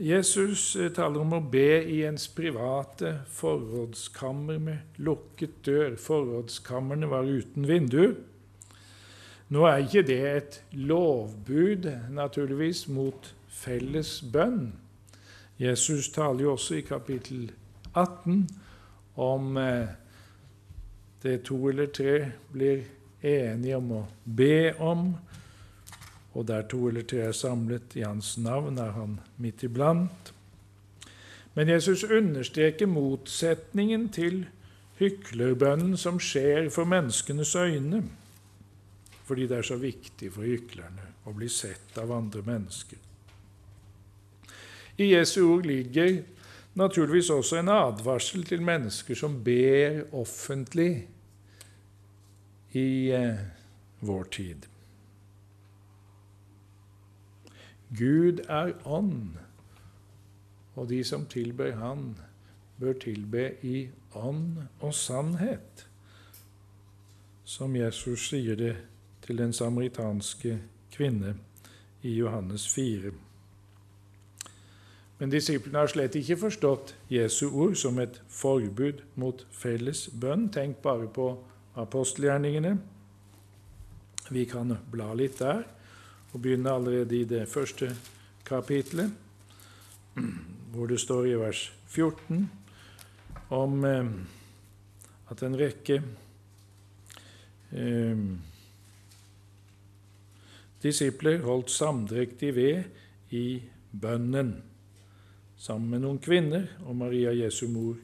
Jesus 0.01 0.77
eh, 0.77 0.91
taler 0.95 1.23
om 1.23 1.37
å 1.37 1.43
be 1.51 1.83
i 1.87 2.01
ens 2.07 2.27
private 2.35 3.21
forrådskammer 3.31 4.59
med 4.59 5.03
lukket 5.03 5.61
dør. 5.67 5.99
Forrådskamrene 6.01 7.11
var 7.11 7.29
uten 7.29 7.69
vinduer. 7.69 8.17
Nå 9.55 9.67
er 9.69 9.85
ikke 9.85 10.03
det 10.09 10.21
et 10.31 10.57
lovbud, 10.73 11.87
naturligvis, 12.11 12.87
mot 12.89 13.29
felles 13.53 14.17
bønn. 14.33 14.73
Jesus 15.61 16.09
taler 16.11 16.47
jo 16.47 16.55
også 16.57 16.81
i 16.81 16.87
kapittel 16.87 17.53
18 17.93 18.49
om 19.23 19.57
eh, 19.61 19.95
det 21.23 21.45
to 21.47 21.61
eller 21.71 21.93
tre 21.95 22.17
blir 22.53 22.83
enige 23.25 23.79
om 23.79 23.93
å 23.97 24.03
be 24.25 24.75
om, 24.79 25.09
og 26.35 26.47
der 26.49 26.67
to 26.69 26.89
eller 26.89 27.07
tre 27.07 27.29
er 27.29 27.37
samlet 27.37 27.97
i 27.97 28.05
hans 28.05 28.35
navn, 28.43 28.79
er 28.79 28.95
han 28.97 29.19
midt 29.39 29.65
iblant. 29.67 30.33
Men 31.55 31.71
Jesus 31.71 32.03
understreker 32.05 32.91
motsetningen 32.91 34.09
til 34.15 34.45
hyklerbønnen 34.99 35.97
som 35.99 36.19
skjer 36.23 36.69
for 36.75 36.89
menneskenes 36.91 37.55
øyne, 37.55 38.03
fordi 39.25 39.47
det 39.49 39.61
er 39.61 39.67
så 39.71 39.79
viktig 39.81 40.33
for 40.35 40.47
hyklerne 40.47 41.13
å 41.25 41.33
bli 41.33 41.49
sett 41.49 41.97
av 42.03 42.13
andre 42.13 42.43
mennesker. 42.45 42.99
I 44.99 45.11
Jesu 45.15 45.41
ord 45.47 45.67
ligger 45.67 46.21
naturligvis 46.79 47.31
også 47.31 47.59
en 47.59 47.71
advarsel 47.73 48.45
til 48.47 48.63
mennesker 48.63 49.19
som 49.19 49.41
ber 49.47 50.05
offentlig 50.15 51.07
i 52.75 53.11
eh, 53.15 53.39
vår 54.01 54.25
tid. 54.25 54.67
Gud 57.95 58.41
er 58.49 58.73
ånd, 58.85 59.37
og 60.75 60.89
de 60.91 61.05
som 61.05 61.27
tilber 61.31 61.77
Han, 61.79 62.17
bør 62.81 62.93
tilbe 62.99 63.53
i 63.63 63.89
ånd 64.15 64.65
og 64.81 64.95
sannhet, 64.95 65.87
som 67.45 67.77
Jesus 67.77 68.29
sier 68.29 68.59
det 68.59 68.75
til 69.23 69.39
den 69.39 69.53
samaritanske 69.53 70.59
kvinne 70.91 71.37
i 72.03 72.17
Johannes 72.19 72.67
4. 72.75 73.13
Men 75.19 75.31
disiplene 75.31 75.79
har 75.79 75.93
slett 75.93 76.17
ikke 76.19 76.37
forstått 76.37 76.97
Jesu 77.13 77.47
ord 77.49 77.77
som 77.79 78.01
et 78.03 78.19
forbud 78.29 79.05
mot 79.15 79.47
felles 79.55 80.09
bønn. 80.21 80.49
Tenk 80.51 80.83
bare 80.83 81.07
på 81.07 81.29
apostelgjerningene. 81.81 82.77
Vi 84.31 84.45
kan 84.49 84.77
bla 84.91 85.13
litt 85.15 85.39
der 85.43 85.65
og 86.33 86.41
begynne 86.43 86.73
allerede 86.75 87.17
i 87.19 87.27
det 87.29 87.45
første 87.49 87.93
kapitlet, 88.47 89.11
hvor 90.73 90.91
det 90.91 91.01
står 91.01 91.29
i 91.31 91.39
vers 91.39 91.67
14 91.89 92.49
om 93.55 93.85
eh, 93.85 94.11
at 95.31 95.43
en 95.47 95.57
rekke 95.59 96.01
eh, 97.71 98.25
disipler 100.83 101.43
holdt 101.47 101.71
samdrektig 101.71 102.55
ved 102.57 103.35
i 103.35 103.63
bønnen 103.91 104.57
sammen 105.57 105.95
med 105.95 106.05
noen 106.05 106.21
kvinner 106.23 106.67
og 106.85 106.99
Maria 106.99 107.33
Jesu 107.33 107.67
mor 107.73 107.97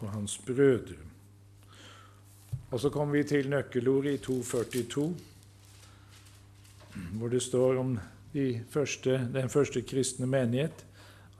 og 0.00 0.10
hans 0.12 0.36
brødre. 0.46 1.09
Og 2.70 2.80
så 2.80 2.90
kommer 2.90 3.18
vi 3.18 3.24
til 3.24 3.48
nøkkelordet 3.50 4.12
i 4.14 4.22
242, 4.22 5.14
hvor 7.18 7.28
det 7.28 7.42
står 7.42 7.80
om 7.80 7.98
de 8.32 8.60
første, 8.70 9.18
den 9.34 9.50
første 9.50 9.82
kristne 9.82 10.26
menighet 10.26 10.84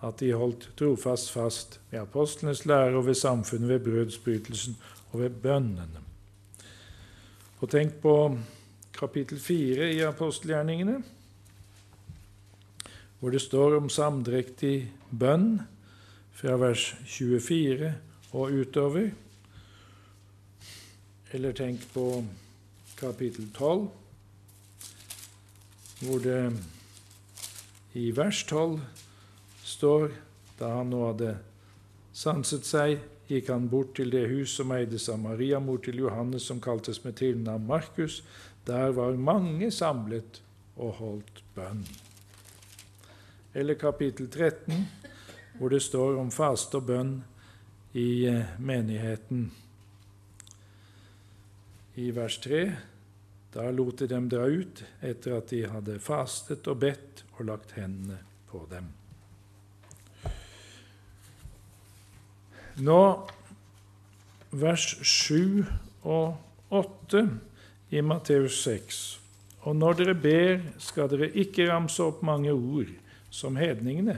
at 0.02 0.20
de 0.20 0.32
holdt 0.32 0.70
trofast 0.78 1.30
fast 1.32 1.80
ved 1.90 2.00
apostlenes 2.00 2.64
lære 2.66 2.96
og 2.96 3.06
ved 3.06 3.14
samfunnet, 3.14 3.68
ved 3.68 3.80
brødsbrytelsen 3.84 4.76
og 5.12 5.20
ved 5.20 5.30
bønnene. 5.30 6.04
Og 7.60 7.68
tenk 7.70 8.00
på 8.00 8.38
kapittel 8.96 9.38
4 9.38 9.90
i 9.92 10.00
apostelgjerningene, 10.00 11.02
hvor 13.20 13.30
det 13.30 13.42
står 13.44 13.76
om 13.76 13.90
samdrektig 13.92 14.88
bønn 15.12 15.60
fra 16.32 16.56
vers 16.56 16.94
24 17.04 17.92
og 18.32 18.54
utover. 18.62 19.10
Eller 21.30 21.52
tenk 21.52 21.84
på 21.92 22.24
kapittel 22.98 23.46
12, 23.54 23.86
hvor 26.00 26.18
det 26.24 26.40
i 27.94 28.10
vers 28.10 28.44
12 28.48 28.80
står 29.62 30.10
da 30.58 30.72
han 30.74 30.90
nå 30.90 31.04
hadde 31.06 31.36
sanset 32.12 32.66
seg, 32.66 32.98
gikk 33.30 33.52
han 33.52 33.68
bort 33.70 33.94
til 33.96 34.10
det 34.10 34.24
hus 34.32 34.56
som 34.58 34.74
eides 34.74 35.06
av 35.12 35.22
Maria, 35.22 35.60
mor 35.62 35.78
til 35.84 36.02
Johannes, 36.02 36.48
som 36.50 36.60
kaltes 36.60 37.04
med 37.04 37.16
tilnavn 37.22 37.66
Markus. 37.66 38.24
Der 38.66 38.90
var 38.98 39.14
mange 39.14 39.70
samlet 39.70 40.42
og 40.76 40.98
holdt 40.98 41.42
bønn. 41.54 41.86
Eller 43.54 43.78
kapittel 43.78 44.26
13, 44.26 44.84
hvor 45.58 45.70
det 45.70 45.82
står 45.82 46.18
om 46.18 46.34
faste 46.34 46.82
og 46.82 46.90
bønn 46.90 47.16
i 47.94 48.26
eh, 48.26 48.58
menigheten. 48.58 49.50
I 52.00 52.10
vers 52.16 52.38
3 52.40 52.62
da 53.52 53.66
lot 53.74 53.98
de 53.98 54.06
dem 54.08 54.28
dra 54.30 54.46
ut 54.46 54.84
etter 55.04 55.34
at 55.36 55.50
de 55.50 55.64
hadde 55.68 55.98
fastet 56.00 56.68
og 56.70 56.78
bedt 56.84 57.24
og 57.36 57.48
lagt 57.48 57.74
hendene 57.76 58.20
på 58.48 58.62
dem. 58.70 58.86
Nå 62.80 63.00
vers 64.50 64.86
7 65.02 65.66
og 66.06 66.38
8 66.70 67.24
i 67.90 68.00
Matteus 68.06 68.62
6. 68.62 69.00
Og 69.66 69.76
når 69.76 69.98
dere 69.98 70.14
ber, 70.16 70.62
skal 70.78 71.10
dere 71.10 71.28
ikke 71.42 71.68
ramse 71.68 72.00
opp 72.06 72.22
mange 72.24 72.54
ord, 72.54 72.88
som 73.30 73.58
hedningene, 73.60 74.16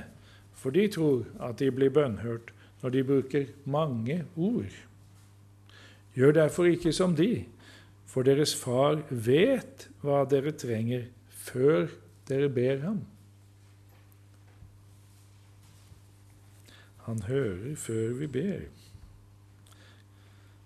for 0.54 0.70
de 0.70 0.86
tror 0.92 1.24
at 1.42 1.58
de 1.58 1.72
blir 1.74 1.90
bønnhørt 1.90 2.52
når 2.82 2.94
de 2.94 3.02
bruker 3.08 3.50
mange 3.64 4.22
ord. 4.36 4.76
Gjør 6.14 6.36
derfor 6.36 6.68
ikke 6.68 6.92
som 6.92 7.16
de, 7.16 7.46
for 8.12 8.26
deres 8.28 8.52
far 8.58 9.00
vet 9.08 9.86
hva 10.04 10.26
dere 10.28 10.52
trenger, 10.52 11.06
før 11.32 11.86
dere 12.28 12.50
ber 12.52 12.82
ham. 12.84 12.98
Han 17.06 17.22
hører 17.26 17.72
før 17.80 18.12
vi 18.20 18.28
ber, 18.30 18.66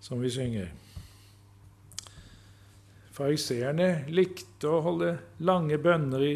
som 0.03 0.19
vi 0.21 0.29
synger. 0.33 0.67
Fariseerne 3.15 4.03
likte 4.13 4.69
å 4.69 4.83
holde 4.85 5.15
lange 5.41 5.79
bønner 5.81 6.25
i 6.27 6.35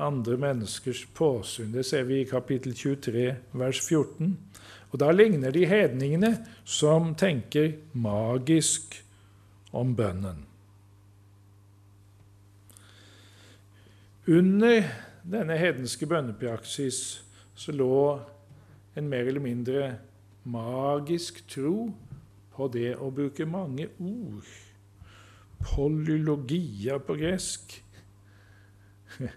andre 0.00 0.36
menneskers 0.40 1.06
påsyn. 1.16 1.72
Det 1.72 1.82
ser 1.88 2.04
vi 2.06 2.20
i 2.20 2.28
kapittel 2.28 2.76
23, 2.76 3.24
vers 3.58 3.80
14. 3.82 4.36
Og 4.92 5.00
Da 5.00 5.10
ligner 5.10 5.50
de 5.54 5.64
hedningene 5.66 6.36
som 6.64 7.14
tenker 7.18 7.74
magisk 7.92 9.00
om 9.72 9.96
bønnen. 9.96 10.49
Under 14.30 14.84
denne 15.26 15.56
hedenske 15.58 16.06
bønnepraksis 16.06 16.98
så 17.58 17.72
lå 17.74 18.20
en 18.94 19.08
mer 19.10 19.26
eller 19.26 19.42
mindre 19.42 19.88
magisk 20.44 21.40
tro 21.50 21.88
på 22.54 22.68
det 22.70 22.92
å 22.94 23.10
bruke 23.14 23.46
mange 23.50 23.88
ord. 23.98 24.46
Polylogia 25.72 27.00
på 27.02 27.16
gresk. 27.18 27.74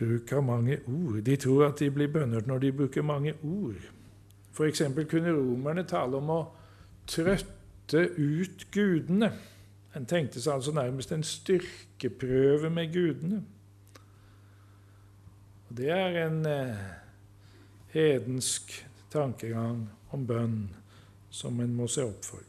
Bruk 0.00 0.34
av 0.34 0.42
mange 0.50 0.80
ord. 0.90 1.22
De 1.22 1.36
tror 1.38 1.68
at 1.68 1.78
de 1.78 1.92
blir 1.94 2.10
bønnert 2.10 2.50
når 2.50 2.66
de 2.66 2.74
bruker 2.82 3.06
mange 3.06 3.36
ord. 3.38 3.78
F.eks. 4.50 4.82
kunne 5.10 5.30
romerne 5.30 5.86
tale 5.86 6.18
om 6.18 6.30
å 6.34 6.42
trøtte 7.06 8.08
ut 8.18 8.66
gudene. 8.74 9.30
En 9.94 10.06
tenkte 10.10 10.42
seg 10.42 10.56
altså 10.56 10.74
nærmest 10.74 11.12
en 11.14 11.22
styrkeprøve 11.22 12.70
med 12.70 12.92
gudene. 12.92 13.42
Og 15.68 15.76
Det 15.76 15.90
er 15.90 16.18
en 16.26 16.46
eh, 16.46 16.80
hedensk 17.94 18.74
tankegang 19.12 19.86
om 20.10 20.26
bønn 20.26 20.58
som 21.30 21.60
en 21.60 21.74
må 21.74 21.86
se 21.90 22.02
opp 22.06 22.26
for. 22.26 22.42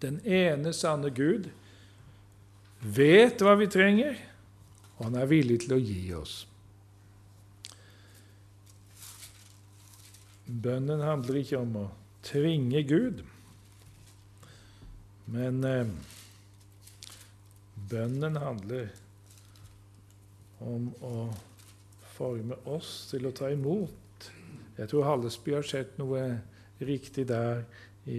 Den 0.00 0.20
ene 0.24 0.72
sanne 0.72 1.10
Gud 1.14 1.50
vet 2.80 3.42
hva 3.44 3.56
vi 3.60 3.68
trenger, 3.70 4.16
og 4.96 5.10
han 5.10 5.18
er 5.20 5.28
villig 5.28 5.60
til 5.64 5.76
å 5.76 5.82
gi 5.82 6.00
oss. 6.16 6.36
Bønnen 10.50 11.02
handler 11.04 11.42
ikke 11.42 11.60
om 11.60 11.76
å 11.82 11.84
tvinge 12.26 12.82
Gud, 12.88 13.20
men 15.30 15.64
eh, 15.64 15.86
bønnen 17.90 18.36
handler 18.40 18.90
om 20.60 20.90
å 21.00 21.28
forme 22.16 22.58
oss 22.68 23.06
til 23.10 23.28
å 23.28 23.34
ta 23.34 23.50
imot. 23.52 24.30
Jeg 24.76 24.90
tror 24.90 25.06
Hallesby 25.06 25.54
har 25.56 25.66
sett 25.66 25.96
noe 26.00 26.24
riktig 26.80 27.26
der 27.28 27.64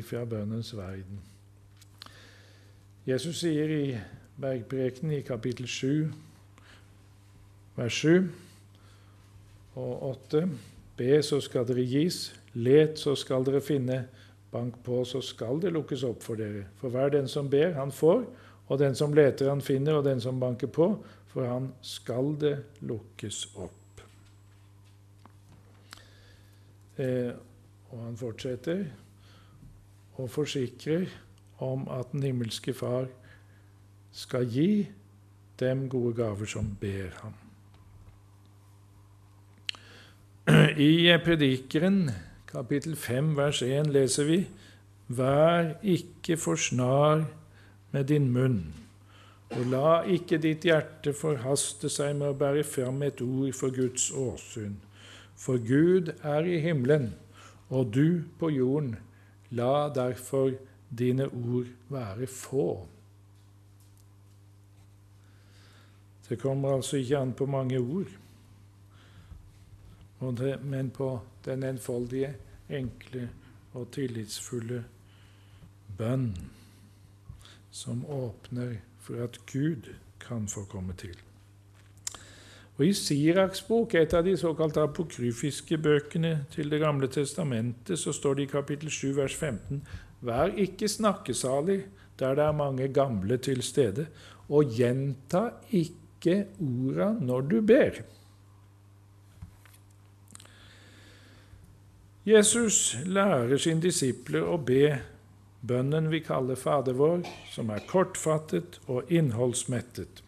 fra 0.07 0.23
bønnens 0.29 0.71
verden. 0.77 1.19
Jesus 3.05 3.41
sier 3.41 3.71
i 3.73 3.85
Bergprekenen 4.41 5.17
i 5.17 5.23
kapittel 5.25 5.67
7, 5.67 6.11
vers 7.75 7.97
7 7.97 8.29
og 9.75 10.03
8.: 10.11 10.43
Be, 10.97 11.23
så 11.25 11.41
skal 11.41 11.65
dere 11.67 11.85
gis. 11.85 12.29
Let, 12.53 12.99
så 12.99 13.15
skal 13.15 13.45
dere 13.47 13.61
finne. 13.61 14.03
Bank 14.51 14.81
på, 14.83 15.03
så 15.07 15.21
skal 15.23 15.61
det 15.63 15.71
lukkes 15.71 16.03
opp 16.03 16.23
for 16.23 16.39
dere. 16.39 16.65
For 16.79 16.91
hver 16.91 17.13
den 17.13 17.27
som 17.31 17.49
ber, 17.49 17.73
han 17.77 17.91
får. 17.91 18.25
Og 18.67 18.79
den 18.79 18.95
som 18.95 19.13
leter, 19.15 19.49
han 19.49 19.61
finner. 19.63 19.99
Og 19.99 20.05
den 20.05 20.21
som 20.21 20.39
banker 20.39 20.67
på, 20.67 20.93
for 21.31 21.47
han 21.47 21.71
skal 21.81 22.35
det 22.39 22.57
lukkes 22.83 23.45
opp. 23.55 24.03
Eh, 26.99 27.31
og 27.91 28.03
han 28.03 28.17
fortsetter 28.19 28.83
og 30.19 30.29
forsikrer 30.29 31.07
om 31.63 31.87
at 31.91 32.11
den 32.11 32.23
himmelske 32.23 32.73
Far 32.73 33.07
skal 34.11 34.47
gi 34.51 34.89
dem 35.59 35.85
gode 35.89 36.15
gaver 36.17 36.49
som 36.49 36.67
ber 36.81 37.13
ham. 37.21 37.37
I 40.89 41.17
Predikeren, 41.23 42.09
kapittel 42.51 42.95
5, 42.95 43.37
vers 43.37 43.61
1, 43.61 43.91
leser 43.93 44.27
vi 44.27 44.39
Vær 45.07 45.73
ikke 45.83 46.37
for 46.39 46.59
snar 46.59 47.25
med 47.91 48.07
din 48.11 48.29
munn, 48.31 48.73
og 49.51 49.65
la 49.71 50.01
ikke 50.07 50.39
ditt 50.39 50.67
hjerte 50.67 51.13
forhaste 51.15 51.91
seg 51.91 52.15
med 52.19 52.31
å 52.31 52.37
bære 52.39 52.63
fram 52.67 53.01
et 53.07 53.23
ord 53.23 53.51
for 53.55 53.75
Guds 53.75 54.09
åsyn. 54.15 54.77
For 55.35 55.59
Gud 55.63 56.13
er 56.23 56.47
i 56.47 56.59
himmelen, 56.63 57.13
og 57.69 57.91
du 57.95 58.23
på 58.39 58.51
jorden. 58.51 58.95
La 59.51 59.89
derfor 59.91 60.51
dine 60.87 61.27
ord 61.27 61.67
være 61.91 62.27
få. 62.27 62.69
Det 66.27 66.39
kommer 66.39 66.77
altså 66.77 66.99
ikke 66.99 67.19
an 67.19 67.33
på 67.35 67.45
mange 67.45 67.79
ord, 67.79 68.11
men 70.63 70.91
på 70.95 71.17
den 71.45 71.63
enfoldige, 71.63 72.33
enkle 72.69 73.29
og 73.73 73.91
tillitsfulle 73.95 74.83
bønn 75.97 76.31
som 77.71 78.05
åpner 78.05 78.77
for 78.99 79.23
at 79.23 79.39
Gud 79.51 79.91
kan 80.19 80.47
få 80.47 80.65
komme 80.69 80.93
til. 80.97 81.15
Og 82.77 82.85
I 82.87 82.93
Siraks 82.97 83.61
bok, 83.67 83.93
et 83.93 84.13
av 84.17 84.23
de 84.25 84.35
såkalte 84.39 84.81
apokryfiske 84.81 85.77
bøkene 85.77 86.45
til 86.51 86.69
Det 86.71 86.79
gamle 86.79 87.07
testamentet, 87.07 87.99
så 87.99 88.13
står 88.13 88.33
det 88.33 88.43
i 88.43 88.51
kapittel 88.51 88.89
7, 88.89 89.15
vers 89.15 89.35
15.: 89.35 89.83
Vær 90.21 90.55
ikke 90.57 90.87
snakkesalig 90.87 91.83
der 92.19 92.35
det 92.35 92.43
er 92.43 92.51
mange 92.51 92.87
gamle 92.87 93.37
til 93.37 93.61
stede, 93.61 94.07
og 94.49 94.65
gjenta 94.65 95.49
ikke 95.71 96.45
orda 96.59 97.13
når 97.19 97.41
du 97.41 97.61
ber. 97.61 98.01
Jesus 102.25 102.97
lærer 103.05 103.57
sine 103.57 103.81
disipler 103.81 104.45
å 104.45 104.59
be 104.61 104.99
bønnen 105.65 106.11
vi 106.11 106.19
kaller 106.21 106.57
Fader 106.59 106.93
vår, 106.93 107.23
som 107.49 107.71
er 107.73 107.81
kortfattet 107.89 108.77
og 108.85 109.09
innholdsmettet. 109.09 110.21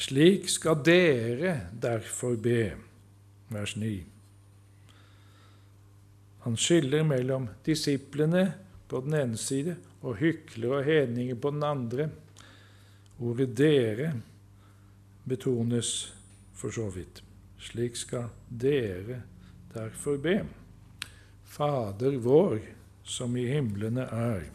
Slik 0.00 0.48
skal 0.48 0.80
dere 0.84 1.58
derfor 1.76 2.38
be. 2.40 2.72
Vers 3.52 3.74
9. 3.76 3.90
Han 6.46 6.56
skiller 6.56 7.04
mellom 7.04 7.50
disiplene 7.66 8.46
på 8.88 9.02
den 9.04 9.16
ene 9.18 9.40
side 9.40 9.74
og 10.00 10.16
hyklere 10.22 10.78
og 10.78 10.88
hedninger 10.88 11.36
på 11.36 11.52
den 11.52 11.66
andre. 11.68 12.08
Ordet 13.20 13.52
'dere' 13.58 14.14
betones 15.28 16.14
for 16.54 16.72
så 16.72 16.88
vidt. 16.88 17.20
Slik 17.58 17.96
skal 17.96 18.30
dere 18.48 19.20
derfor 19.74 20.18
be. 20.18 20.40
Fader 21.44 22.16
vår, 22.22 22.60
som 23.02 23.36
i 23.36 23.46
himlene 23.50 24.06
er. 24.14 24.46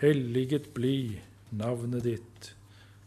Helliget 0.00 0.72
bli 0.74 1.20
navnet 1.50 2.04
ditt. 2.04 2.54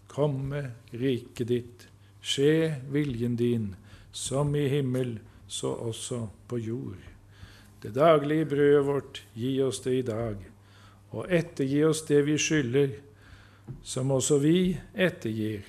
Komme 0.08 0.64
riket 0.92 1.52
ditt. 1.52 1.88
Skje 2.22 2.80
viljen 2.92 3.36
din, 3.40 3.76
som 4.12 4.56
i 4.56 4.68
himmel, 4.68 5.20
så 5.48 5.72
også 5.72 6.28
på 6.48 6.60
jord. 6.60 7.04
Det 7.82 7.94
daglige 7.96 8.46
brødet 8.46 8.86
vårt, 8.86 9.22
gi 9.34 9.54
oss 9.62 9.80
det 9.86 9.94
i 10.00 10.06
dag, 10.08 10.42
og 11.14 11.32
ettergi 11.32 11.84
oss 11.86 12.02
det 12.08 12.24
vi 12.28 12.38
skylder, 12.42 12.96
som 13.84 14.12
også 14.12 14.40
vi 14.44 14.58
ettergir. 14.94 15.64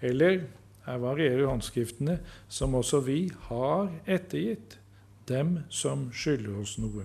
Eller, 0.00 0.42
her 0.88 0.98
varierer 1.02 1.46
håndskriftene, 1.46 2.18
som 2.48 2.74
også 2.78 3.02
vi 3.04 3.20
har 3.48 3.90
ettergitt 4.08 4.78
dem 5.28 5.58
som 5.68 6.08
skylder 6.16 6.62
oss 6.62 6.78
noe. 6.80 7.04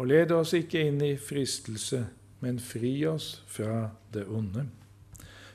Og 0.00 0.08
led 0.08 0.32
oss 0.32 0.54
ikke 0.56 0.80
inn 0.88 1.02
i 1.04 1.14
fristelse, 1.20 2.06
men 2.40 2.60
fri 2.64 2.94
oss 3.04 3.42
fra 3.50 3.90
det 4.14 4.24
onde. 4.24 4.64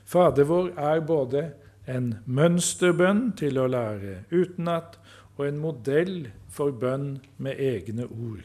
Fader 0.06 0.46
vår 0.46 0.70
er 0.78 1.02
både 1.02 1.48
en 1.90 2.12
mønsterbønn 2.30 3.32
til 3.38 3.58
å 3.58 3.66
lære 3.70 4.20
utenat 4.30 5.00
og 5.36 5.48
en 5.48 5.58
modell 5.58 6.28
for 6.46 6.70
bønn 6.70 7.16
med 7.42 7.58
egne 7.58 8.06
ord. 8.06 8.44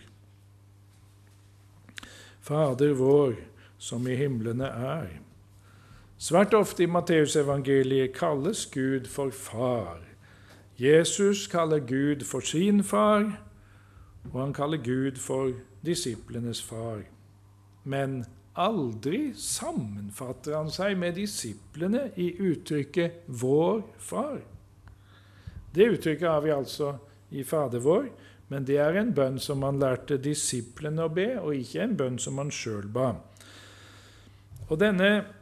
Fader 2.41 2.95
vår, 2.97 3.37
som 3.77 4.07
i 4.09 4.17
himlene 4.17 4.65
er. 4.65 5.19
Svært 6.21 6.53
ofte 6.53 6.83
i 6.83 6.85
Matteusevangeliet 6.85 8.11
kalles 8.13 8.67
Gud 8.69 9.07
for 9.09 9.31
Far. 9.33 10.03
Jesus 10.77 11.47
kaller 11.49 11.79
Gud 11.79 12.21
for 12.29 12.45
sin 12.45 12.83
far, 12.83 13.39
og 14.29 14.35
han 14.41 14.53
kaller 14.53 14.77
Gud 14.77 15.17
for 15.17 15.49
disiplenes 15.81 16.61
far. 16.61 17.01
Men 17.83 18.19
aldri 18.53 19.31
sammenfatter 19.33 20.59
han 20.59 20.69
seg 20.69 20.93
med 21.01 21.17
disiplene 21.17 22.11
i 22.15 22.29
uttrykket 22.37 23.25
'vår 23.25 23.81
far'. 23.97 24.45
Det 25.73 25.89
uttrykket 25.89 26.29
har 26.29 26.41
vi 26.41 26.49
altså 26.49 26.93
i 27.31 27.43
Fader 27.43 27.79
vår, 27.79 28.09
men 28.49 28.63
det 28.67 28.77
er 28.77 28.93
en 28.93 29.13
bønn 29.13 29.39
som 29.39 29.57
man 29.57 29.79
lærte 29.79 30.21
disiplene 30.21 31.01
å 31.03 31.09
be, 31.09 31.39
og 31.41 31.55
ikke 31.55 31.81
en 31.81 31.97
bønn 31.97 32.19
som 32.19 32.33
man 32.33 32.51
sjøl 32.51 32.87
ba. 32.93 33.15
Og 34.69 34.79
denne, 34.79 35.40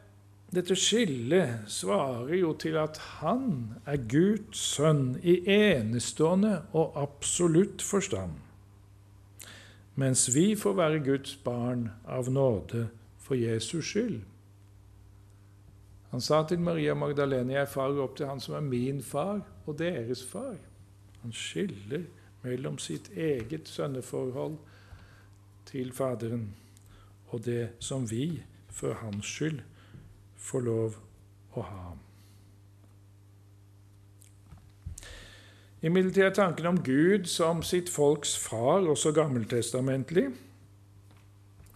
dette 0.50 0.74
skillet 0.76 1.66
svarer 1.70 2.34
jo 2.40 2.52
til 2.58 2.76
at 2.80 2.98
han 3.20 3.76
er 3.86 4.00
Guds 4.10 4.58
sønn 4.74 5.14
i 5.22 5.40
enestående 5.46 6.56
og 6.74 6.96
absolutt 6.98 7.82
forstand 7.86 8.38
mens 10.00 10.34
vi 10.34 10.54
får 10.56 10.74
være 10.78 11.02
Guds 11.04 11.36
barn 11.44 11.90
av 12.08 12.30
nåde 12.32 12.86
for 13.20 13.36
Jesus 13.36 13.90
skyld. 13.90 14.20
Han 16.10 16.20
sa 16.20 16.42
til 16.48 16.60
Maria 16.60 16.94
Magdalene, 16.94 17.52
'Jeg 17.52 17.68
farer 17.68 18.00
opp 18.02 18.16
til 18.16 18.26
Han 18.26 18.40
som 18.40 18.54
er 18.54 18.60
min 18.60 19.02
far 19.02 19.40
og 19.66 19.78
deres 19.78 20.24
far'. 20.24 20.58
Han 21.22 21.32
skiller 21.32 22.04
mellom 22.42 22.78
sitt 22.78 23.10
eget 23.16 23.68
sønneforhold 23.68 24.56
til 25.66 25.92
Faderen 25.92 26.54
og 27.28 27.44
det 27.44 27.68
som 27.78 28.10
vi 28.10 28.42
for 28.68 28.92
hans 28.92 29.26
skyld 29.26 29.60
får 30.40 30.64
lov 30.66 30.98
å 31.56 31.64
ha. 31.66 31.88
Imidlertid 35.80 36.26
er 36.26 36.34
tanken 36.36 36.66
om 36.68 36.82
Gud 36.84 37.28
som 37.30 37.62
sitt 37.64 37.88
folks 37.88 38.34
far 38.36 38.84
også 38.84 39.14
gammeltestamentlig. 39.16 40.26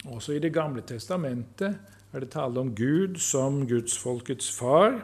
Også 0.04 0.34
i 0.36 0.38
Det 0.38 0.52
gamle 0.52 0.82
testamentet 0.84 1.78
er 2.12 2.20
det 2.20 2.30
tale 2.30 2.60
om 2.60 2.74
Gud 2.76 3.16
som 3.16 3.64
gudsfolkets 3.66 4.50
far. 4.52 5.00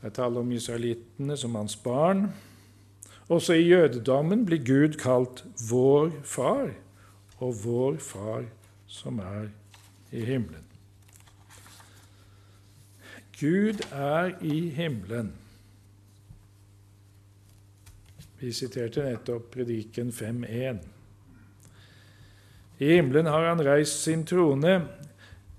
Det 0.00 0.12
er 0.12 0.14
tale 0.16 0.40
om 0.40 0.52
israelittene 0.52 1.36
som 1.36 1.58
hans 1.58 1.76
barn. 1.76 2.28
Også 3.28 3.58
i 3.58 3.66
jødedommen 3.66 4.46
blir 4.46 4.62
Gud 4.64 4.96
kalt 4.98 5.44
vår 5.70 6.10
far, 6.24 6.70
og 7.38 7.54
vår 7.64 7.98
far 7.98 8.46
som 8.86 9.18
er 9.18 9.50
i 10.12 10.24
himmelen. 10.24 10.69
Gud 13.40 13.80
er 13.92 14.34
i 14.44 14.68
himmelen. 14.68 15.32
Vi 18.40 18.52
siterte 18.52 19.04
nettopp 19.04 19.50
Prediken 19.54 20.12
5.1. 20.12 20.78
I 22.78 22.92
himmelen 22.94 23.26
har 23.26 23.48
han 23.48 23.64
reist 23.64 24.02
sin 24.02 24.26
trone. 24.28 24.74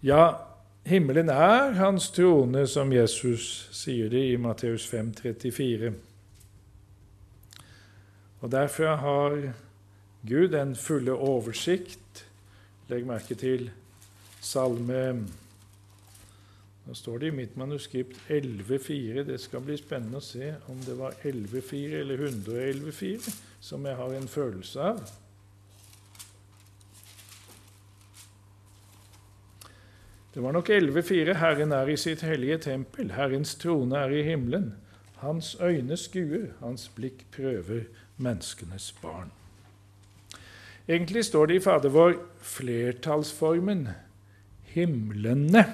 Ja, 0.01 0.37
himmelen 0.85 1.29
er 1.29 1.75
hans 1.77 2.09
trone, 2.13 2.67
som 2.67 2.93
Jesus 2.93 3.67
sier 3.73 4.09
det 4.09 4.23
i 4.31 4.37
Matteus 4.37 4.87
5,34. 4.89 5.91
Og 8.41 8.51
Derfor 8.51 8.95
har 8.95 9.37
Gud 10.27 10.47
den 10.53 10.75
fulle 10.75 11.13
oversikt. 11.13 12.25
Legg 12.89 13.05
merke 13.05 13.37
til 13.37 13.69
Salme 14.41 15.27
nå 16.91 16.95
står 16.95 17.19
det 17.19 17.27
i 17.27 17.31
mitt 17.31 17.53
manuskript 17.55 18.17
11.4. 18.27 19.21
Det 19.23 19.37
skal 19.39 19.61
bli 19.63 19.77
spennende 19.79 20.19
å 20.19 20.23
se 20.25 20.49
om 20.67 20.79
det 20.83 20.97
var 20.99 21.13
11.4 21.23 22.01
eller 22.01 22.19
111.4 22.19 23.31
som 23.63 23.85
jeg 23.87 23.95
har 23.95 24.15
en 24.17 24.27
følelse 24.27 24.87
av. 24.89 24.97
Det 30.33 30.43
var 30.43 30.51
nok 30.51 30.67
11.4. 30.75 31.37
Herren 31.39 31.71
er 31.77 31.93
i 31.93 31.95
sitt 31.95 32.25
hellige 32.27 32.57
tempel, 32.65 33.13
Herrens 33.15 33.55
trone 33.55 33.95
er 33.95 34.11
i 34.11 34.25
himmelen. 34.27 34.73
Hans 35.21 35.53
øyne 35.63 35.95
skuer, 35.95 36.49
hans 36.59 36.89
blikk 36.97 37.23
prøver 37.31 37.85
menneskenes 38.17 38.89
barn. 38.99 39.31
Egentlig 40.91 41.23
står 41.29 41.53
det 41.53 41.61
i 41.61 41.63
Fader 41.63 41.95
vår 41.95 42.19
flertallsformen 42.43 43.87
himlene. 44.75 45.65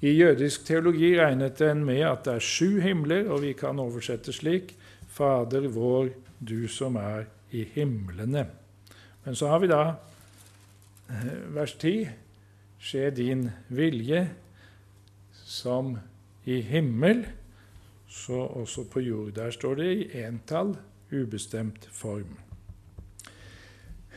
I 0.00 0.12
jødisk 0.14 0.66
teologi 0.66 1.16
regnet 1.18 1.60
en 1.66 1.80
med 1.84 2.04
at 2.06 2.22
det 2.26 2.36
er 2.38 2.44
sju 2.44 2.78
himler, 2.80 3.26
og 3.30 3.42
vi 3.42 3.52
kan 3.58 3.78
oversette 3.82 4.32
slik 4.32 4.76
Fader 5.10 5.66
vår, 5.74 6.12
du 6.38 6.68
som 6.70 6.96
er 6.96 7.24
i 7.50 7.64
himlene. 7.74 8.44
Men 9.24 9.34
så 9.34 9.48
har 9.50 9.58
vi 9.58 9.70
da 9.70 9.80
eh, 11.10 11.32
vers 11.54 11.74
10. 11.74 12.08
Skje 12.78 13.10
din 13.10 13.48
vilje 13.74 14.28
som 15.32 15.96
i 16.46 16.60
himmel, 16.62 17.24
så 18.08 18.38
også 18.60 18.84
på 18.92 19.02
jord. 19.02 19.32
Der 19.34 19.50
står 19.50 19.74
det 19.82 19.90
i 19.96 20.22
entall, 20.22 20.76
ubestemt 21.10 21.88
form. 21.90 22.38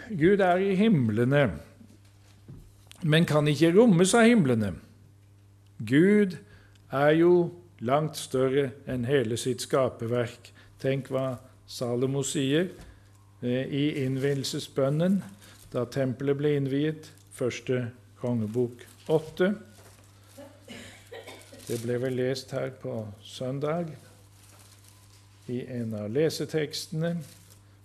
Gud 0.09 0.39
er 0.45 0.61
i 0.61 0.75
himlene, 0.75 1.47
men 3.01 3.25
kan 3.25 3.47
ikke 3.47 3.73
rommes 3.73 4.13
av 4.13 4.29
himlene. 4.29 4.75
Gud 5.87 6.37
er 6.91 7.11
jo 7.17 7.33
langt 7.81 8.19
større 8.19 8.69
enn 8.89 9.07
hele 9.09 9.37
sitt 9.39 9.63
skaperverk. 9.65 10.51
Tenk 10.81 11.09
hva 11.13 11.39
Salomo 11.65 12.21
sier 12.27 12.67
eh, 13.41 13.65
i 13.65 13.85
innvielsesbønnen 14.03 15.21
da 15.71 15.85
tempelet 15.87 16.37
ble 16.37 16.53
innviet, 16.59 17.09
første 17.31 17.85
kongebok 18.21 18.83
åtte. 19.09 19.53
Det 21.65 21.77
ble 21.81 21.97
vel 22.03 22.17
lest 22.19 22.51
her 22.51 22.73
på 22.81 23.05
søndag 23.23 23.93
i 25.51 25.61
en 25.71 25.95
av 25.97 26.11
lesetekstene, 26.11 27.15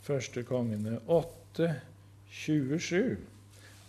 første 0.05 0.43
kongene 0.47 0.99
8, 1.07 1.71
27. 2.35 3.17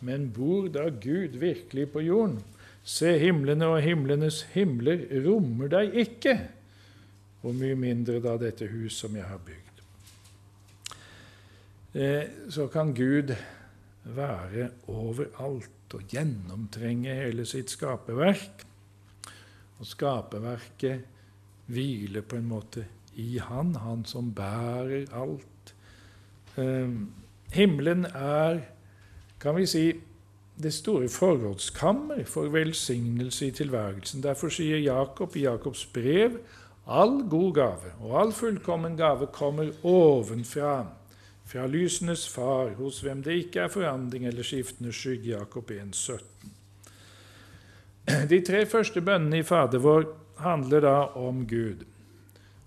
Men 0.05 0.29
bor 0.33 0.69
da 0.71 0.87
Gud 0.93 1.39
virkelig 1.41 1.89
på 1.91 2.05
jorden? 2.05 2.39
Se, 2.87 3.17
himlene 3.19 3.67
og 3.67 3.81
himlenes 3.83 4.45
himler 4.53 5.01
rommer 5.25 5.67
deg 5.73 5.95
ikke, 6.05 6.37
og 7.43 7.57
mye 7.59 7.75
mindre 7.75 8.21
da 8.23 8.37
dette 8.39 8.69
hus 8.71 9.01
som 9.03 9.15
jeg 9.17 9.27
har 9.27 9.41
bygd. 9.43 9.81
eh, 11.93 12.29
så 12.49 12.67
kan 12.71 12.93
Gud 12.95 13.35
være 14.03 14.69
overalt 14.87 15.95
og 15.97 16.07
gjennomtrenge 16.11 17.13
hele 17.15 17.45
sitt 17.45 17.71
skaperverk. 17.73 18.63
Og 19.79 19.85
skaperverket 19.85 21.03
hviler 21.67 22.23
på 22.23 22.39
en 22.39 22.47
måte 22.49 22.85
i 23.15 23.37
Han, 23.37 23.75
Han 23.75 24.05
som 24.05 24.31
bærer 24.33 25.11
alt. 25.11 25.73
Eh, 26.57 26.91
himmelen 27.53 28.05
er, 28.05 28.61
kan 29.39 29.55
vi 29.55 29.65
si, 29.65 29.85
det 30.57 30.73
store 30.73 31.09
forrådskammer 31.09 32.23
for 32.25 32.49
velsignelse 32.49 33.47
i 33.47 33.51
tilværelsen. 33.51 34.23
Derfor 34.23 34.49
sier 34.49 34.77
Jakob 34.81 35.35
i 35.35 35.43
Jakobs 35.45 35.85
brev 35.93 36.39
all 36.87 37.21
god 37.29 37.53
gave 37.53 37.91
og 38.01 38.21
all 38.21 38.31
fullkommen 38.33 38.97
gave 38.97 39.27
kommer 39.33 39.69
ovenfra, 39.83 40.87
fra 41.47 41.67
lysenes 41.67 42.27
far, 42.27 42.73
hos 42.75 42.99
hvem 43.01 43.21
det 43.23 43.37
ikke 43.43 43.59
er 43.59 43.71
forandring 43.71 44.25
eller 44.27 44.43
skiftende 44.43 44.91
skygge. 44.91 45.29
Jakob 45.37 45.71
1, 45.71 45.95
17. 45.95 46.25
De 48.31 48.41
tre 48.41 48.65
første 48.65 49.01
bønnene 49.01 49.39
i 49.39 49.45
Fader 49.47 49.79
vår 49.83 50.09
handler 50.43 50.83
da 50.83 50.97
om 51.15 51.45
Gud. 51.47 51.85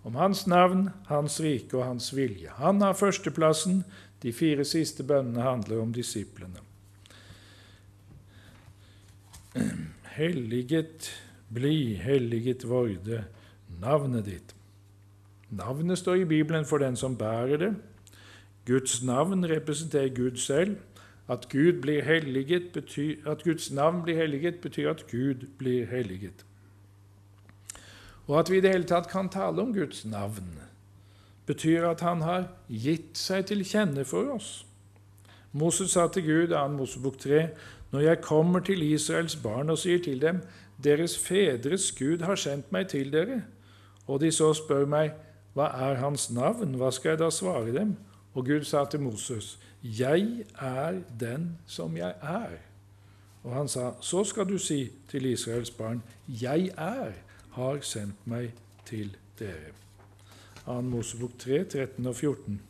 Om 0.04 0.16
Hans 0.16 0.46
navn, 0.46 0.88
Hans 1.08 1.40
rike 1.40 1.76
og 1.76 1.84
Hans 1.84 2.14
vilje. 2.16 2.48
Han 2.56 2.80
har 2.80 2.96
førsteplassen. 2.96 3.84
De 4.22 4.32
fire 4.32 4.64
siste 4.64 5.04
bønnene 5.04 5.44
handler 5.44 5.80
om 5.82 5.92
disiplene. 5.92 6.69
Helliget 10.02 11.10
bli, 11.54 11.94
helliget 11.94 12.68
vorde 12.68 13.24
navnet 13.80 14.24
ditt. 14.24 14.54
Navnet 15.50 15.98
står 15.98 16.14
i 16.14 16.24
Bibelen 16.24 16.64
for 16.64 16.78
den 16.78 16.96
som 16.96 17.16
bærer 17.16 17.56
det. 17.56 17.74
Guds 18.66 19.02
navn 19.02 19.44
representerer 19.50 20.14
Gud 20.14 20.36
selv. 20.36 20.76
At, 21.28 21.48
Gud 21.48 21.80
blir 21.82 22.02
helliget, 22.02 22.72
betyr, 22.72 23.30
at 23.30 23.42
Guds 23.44 23.70
navn 23.70 24.02
blir 24.02 24.16
helliget, 24.16 24.54
betyr 24.54 24.90
at 24.90 25.06
Gud 25.10 25.46
blir 25.58 25.86
helliget. 25.86 26.46
Og 28.26 28.38
at 28.38 28.50
vi 28.50 28.56
i 28.56 28.60
det 28.60 28.70
hele 28.70 28.86
tatt 28.86 29.08
kan 29.10 29.28
tale 29.28 29.62
om 29.62 29.74
Guds 29.74 30.04
navn, 30.04 30.58
betyr 31.46 31.86
at 31.88 32.00
Han 32.00 32.22
har 32.22 32.48
gitt 32.68 33.18
seg 33.18 33.46
til 33.46 33.64
kjenne 33.64 34.04
for 34.04 34.34
oss. 34.34 34.66
Moses 35.52 35.90
sa 35.90 36.06
til 36.08 36.22
Gud, 36.22 36.46
2. 36.54 36.68
Mosebok 36.68 37.18
3, 37.18 37.48
når 37.90 38.00
jeg 38.00 38.20
kommer 38.20 38.60
til 38.60 38.82
Israels 38.82 39.36
barn 39.36 39.70
og 39.70 39.78
sier 39.78 39.98
til 39.98 40.20
dem:" 40.20 40.42
Deres 40.84 41.18
fedres 41.18 41.92
Gud 41.92 42.18
har 42.18 42.34
sendt 42.34 42.72
meg 42.72 42.88
til 42.88 43.12
dere. 43.12 43.42
Og 44.06 44.20
de 44.20 44.32
så 44.32 44.52
spør 44.54 44.86
meg, 44.86 45.12
Hva 45.54 45.64
er 45.64 45.94
hans 45.94 46.30
navn? 46.30 46.74
Hva 46.74 46.90
skal 46.90 47.08
jeg 47.08 47.18
da 47.18 47.30
svare 47.30 47.72
dem? 47.74 47.96
Og 48.34 48.46
Gud 48.46 48.64
sa 48.64 48.84
til 48.84 49.00
Moses, 49.00 49.58
Jeg 49.82 50.44
er 50.60 51.00
den 51.20 51.58
som 51.66 51.96
jeg 51.96 52.14
er. 52.22 52.56
Og 53.44 53.54
han 53.54 53.68
sa, 53.68 53.92
Så 54.00 54.24
skal 54.24 54.48
du 54.48 54.58
si 54.58 54.92
til 55.08 55.26
Israels 55.26 55.70
barn, 55.70 56.02
Jeg 56.28 56.70
er, 56.78 57.12
har 57.50 57.78
sendt 57.80 58.26
meg 58.26 58.52
til 58.86 59.16
dere. 59.38 59.74
2. 60.66 60.80
Mosebok 60.80 61.38
3, 61.38 61.64
13 61.64 62.06
og 62.06 62.16
14. 62.16 62.60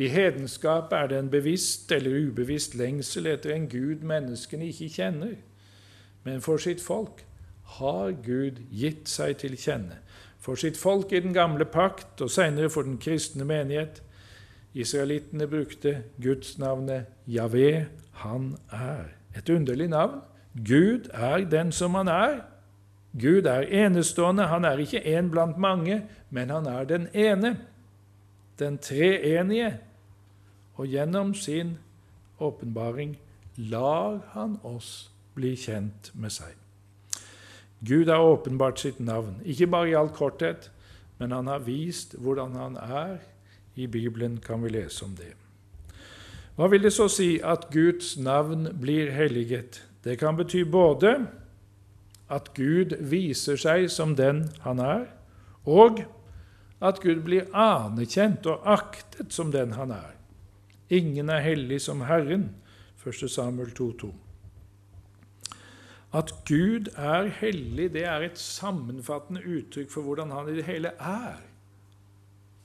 I 0.00 0.08
hedenskapet 0.08 0.96
er 0.96 1.06
det 1.06 1.18
en 1.18 1.30
bevisst 1.30 1.92
eller 1.92 2.14
ubevisst 2.28 2.74
lengsel 2.74 3.26
etter 3.28 3.52
en 3.52 3.66
Gud 3.68 4.00
menneskene 4.06 4.70
ikke 4.70 4.88
kjenner. 4.94 5.34
Men 6.24 6.40
for 6.40 6.56
sitt 6.56 6.80
folk 6.80 7.20
har 7.76 8.14
Gud 8.24 8.62
gitt 8.72 9.10
seg 9.12 9.36
til 9.42 9.58
kjenne. 9.60 9.98
For 10.40 10.56
sitt 10.56 10.80
folk 10.80 11.12
i 11.12 11.20
den 11.20 11.36
gamle 11.36 11.66
pakt, 11.68 12.20
og 12.24 12.32
senere 12.32 12.70
for 12.72 12.88
den 12.88 12.96
kristne 12.96 13.44
menighet. 13.44 14.00
Israelittene 14.72 15.48
brukte 15.50 15.98
Guds 16.22 16.56
navnet 16.58 17.10
Javé, 17.28 17.84
han 18.24 18.54
er. 18.72 19.12
Et 19.36 19.50
underlig 19.52 19.88
navn. 19.92 20.22
Gud 20.56 21.10
er 21.12 21.44
den 21.44 21.72
som 21.72 21.94
han 21.94 22.08
er. 22.08 22.40
Gud 23.20 23.44
er 23.44 23.68
enestående. 23.68 24.48
Han 24.48 24.64
er 24.64 24.80
ikke 24.80 25.04
én 25.18 25.28
blant 25.30 25.58
mange, 25.58 26.02
men 26.30 26.50
han 26.50 26.66
er 26.66 26.84
den 26.84 27.08
ene 27.12 27.58
den 28.60 28.78
treenige, 28.78 29.78
og 30.80 30.88
gjennom 30.88 31.34
sin 31.36 31.74
åpenbaring 32.40 33.18
lar 33.56 34.22
han 34.32 34.56
oss 34.64 35.10
bli 35.36 35.52
kjent 35.60 36.08
med 36.16 36.32
seg. 36.32 36.54
Gud 37.84 38.08
har 38.08 38.24
åpenbart 38.24 38.80
sitt 38.80 39.00
navn, 39.00 39.42
ikke 39.44 39.68
bare 39.68 39.90
i 39.90 39.96
all 39.96 40.08
korthet, 40.12 40.70
men 41.18 41.32
han 41.36 41.50
har 41.52 41.66
vist 41.66 42.16
hvordan 42.16 42.56
han 42.56 42.78
er. 42.80 43.18
I 43.76 43.86
Bibelen 43.86 44.38
kan 44.44 44.62
vi 44.64 44.72
lese 44.72 45.04
om 45.04 45.12
det. 45.16 45.34
Hva 46.56 46.68
vil 46.68 46.82
det 46.84 46.92
så 46.92 47.06
si 47.12 47.38
at 47.44 47.68
Guds 47.72 48.16
navn 48.18 48.66
blir 48.80 49.12
helliget? 49.12 49.82
Det 50.04 50.18
kan 50.20 50.36
bety 50.36 50.64
både 50.64 51.14
at 52.28 52.52
Gud 52.56 52.96
viser 53.00 53.60
seg 53.60 53.88
som 53.92 54.16
den 54.16 54.46
han 54.64 54.80
er, 54.80 55.06
og 55.64 56.02
at 56.80 57.00
Gud 57.04 57.22
blir 57.24 57.48
anerkjent 57.52 58.48
og 58.48 58.64
aktet 58.64 59.32
som 59.32 59.52
den 59.52 59.76
han 59.76 59.92
er. 59.92 60.19
Ingen 60.90 61.30
er 61.30 61.44
hellig 61.44 61.80
som 61.84 62.02
Herren. 62.08 62.50
1. 63.06 63.30
Samuel 63.30 63.70
2,2. 63.78 64.10
At 66.12 66.32
Gud 66.48 66.90
er 66.98 67.28
hellig, 67.38 67.92
det 67.94 68.02
er 68.04 68.24
et 68.26 68.38
sammenfattende 68.38 69.44
uttrykk 69.46 69.92
for 69.92 70.02
hvordan 70.02 70.34
han 70.34 70.50
i 70.50 70.56
det 70.58 70.66
hele 70.66 70.90
er. 70.98 71.38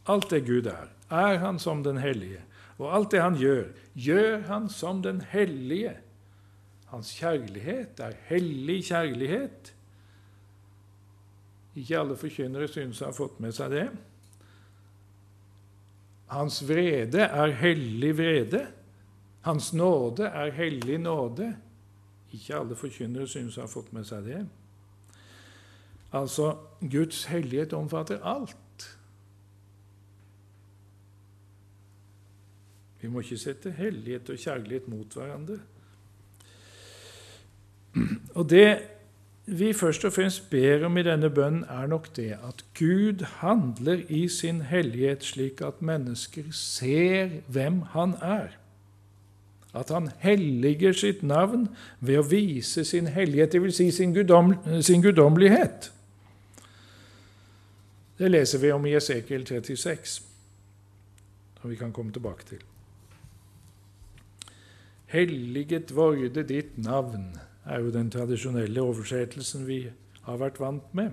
Alt 0.10 0.32
det 0.34 0.46
Gud 0.48 0.66
er, 0.66 0.90
er 1.14 1.38
han 1.38 1.60
som 1.62 1.84
den 1.86 2.02
hellige. 2.02 2.42
Og 2.78 2.90
alt 2.96 3.12
det 3.12 3.22
han 3.22 3.38
gjør, 3.38 3.70
gjør 3.94 4.42
han 4.50 4.68
som 4.70 5.04
den 5.06 5.22
hellige. 5.22 5.94
Hans 6.90 7.14
kjærlighet 7.20 8.00
er 8.00 8.18
hellig 8.28 8.84
kjærlighet. 8.90 9.72
Ikke 11.76 12.00
alle 12.00 12.18
forkynnere 12.18 12.68
synes 12.72 13.02
å 13.02 13.12
ha 13.12 13.16
fått 13.16 13.40
med 13.44 13.56
seg 13.56 13.74
det. 13.74 13.88
Hans 16.28 16.62
vrede 16.68 17.22
er 17.22 17.54
hellig 17.60 18.18
vrede. 18.18 18.66
Hans 19.46 19.74
nåde 19.74 20.26
er 20.26 20.52
hellig 20.52 20.98
nåde. 20.98 21.52
Ikke 22.34 22.56
alle 22.58 22.76
forkynnere 22.76 23.28
synes 23.30 23.58
å 23.58 23.66
ha 23.66 23.70
fått 23.70 23.94
med 23.94 24.08
seg 24.10 24.26
det. 24.26 24.42
Altså, 26.16 26.56
Guds 26.82 27.26
hellighet 27.30 27.74
omfatter 27.74 28.24
alt. 28.24 28.56
Vi 33.02 33.10
må 33.12 33.22
ikke 33.22 33.38
sette 33.38 33.72
hellighet 33.76 34.30
og 34.34 34.40
kjærlighet 34.42 34.88
mot 34.90 35.14
hverandre. 35.14 35.60
Og 38.36 38.50
det 38.50 38.95
vi 39.46 39.74
først 39.74 40.06
og 40.06 40.14
fremst 40.14 40.50
ber 40.50 40.86
om 40.86 40.98
i 40.98 41.04
denne 41.06 41.30
bønnen, 41.30 41.64
er 41.70 41.88
nok 41.88 42.08
det 42.16 42.32
at 42.34 42.66
Gud 42.80 43.26
handler 43.42 44.02
i 44.10 44.28
sin 44.28 44.62
hellighet 44.62 45.24
slik 45.24 45.62
at 45.62 45.82
mennesker 45.82 46.50
ser 46.52 47.30
hvem 47.48 47.82
Han 47.94 48.16
er. 48.22 48.58
At 49.74 49.90
Han 49.90 50.10
helliger 50.20 50.94
sitt 50.94 51.24
navn 51.24 51.68
ved 52.00 52.18
å 52.18 52.28
vise 52.30 52.86
sin 52.86 53.08
hellighet, 53.08 53.54
dvs. 53.54 53.76
Si 53.76 53.92
sin, 53.92 54.14
guddom, 54.14 54.56
guddommelighet. 55.04 55.92
Det 58.18 58.32
leser 58.32 58.60
vi 58.60 58.72
om 58.72 58.86
i 58.86 58.96
Esekiel 58.96 59.46
36, 59.46 60.22
som 61.62 61.70
vi 61.70 61.76
kan 61.76 61.92
komme 61.94 62.16
tilbake 62.16 62.48
til. 62.50 62.62
Helliget 65.06 65.92
vorde 65.96 66.44
ditt 66.48 66.78
navn 66.78 67.36
er 67.66 67.82
jo 67.82 67.92
den 67.92 68.12
tradisjonelle 68.12 68.82
oversettelsen 68.82 69.66
vi 69.68 69.80
har 70.26 70.38
vært 70.42 70.60
vant 70.60 70.94
med. 70.94 71.12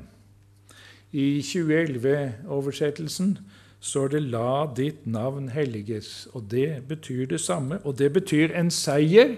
I 1.12 1.41
2011-oversettelsen 1.45 3.38
står 3.81 4.09
det 4.09 4.23
'La 4.23 4.67
ditt 4.77 5.07
navn 5.07 5.49
helliges', 5.49 6.29
og 6.33 6.51
det 6.51 6.85
betyr 6.88 7.27
det 7.27 7.41
samme. 7.41 7.79
Og 7.85 7.99
det 7.99 8.12
betyr 8.12 8.55
en 8.57 8.71
seier 8.71 9.37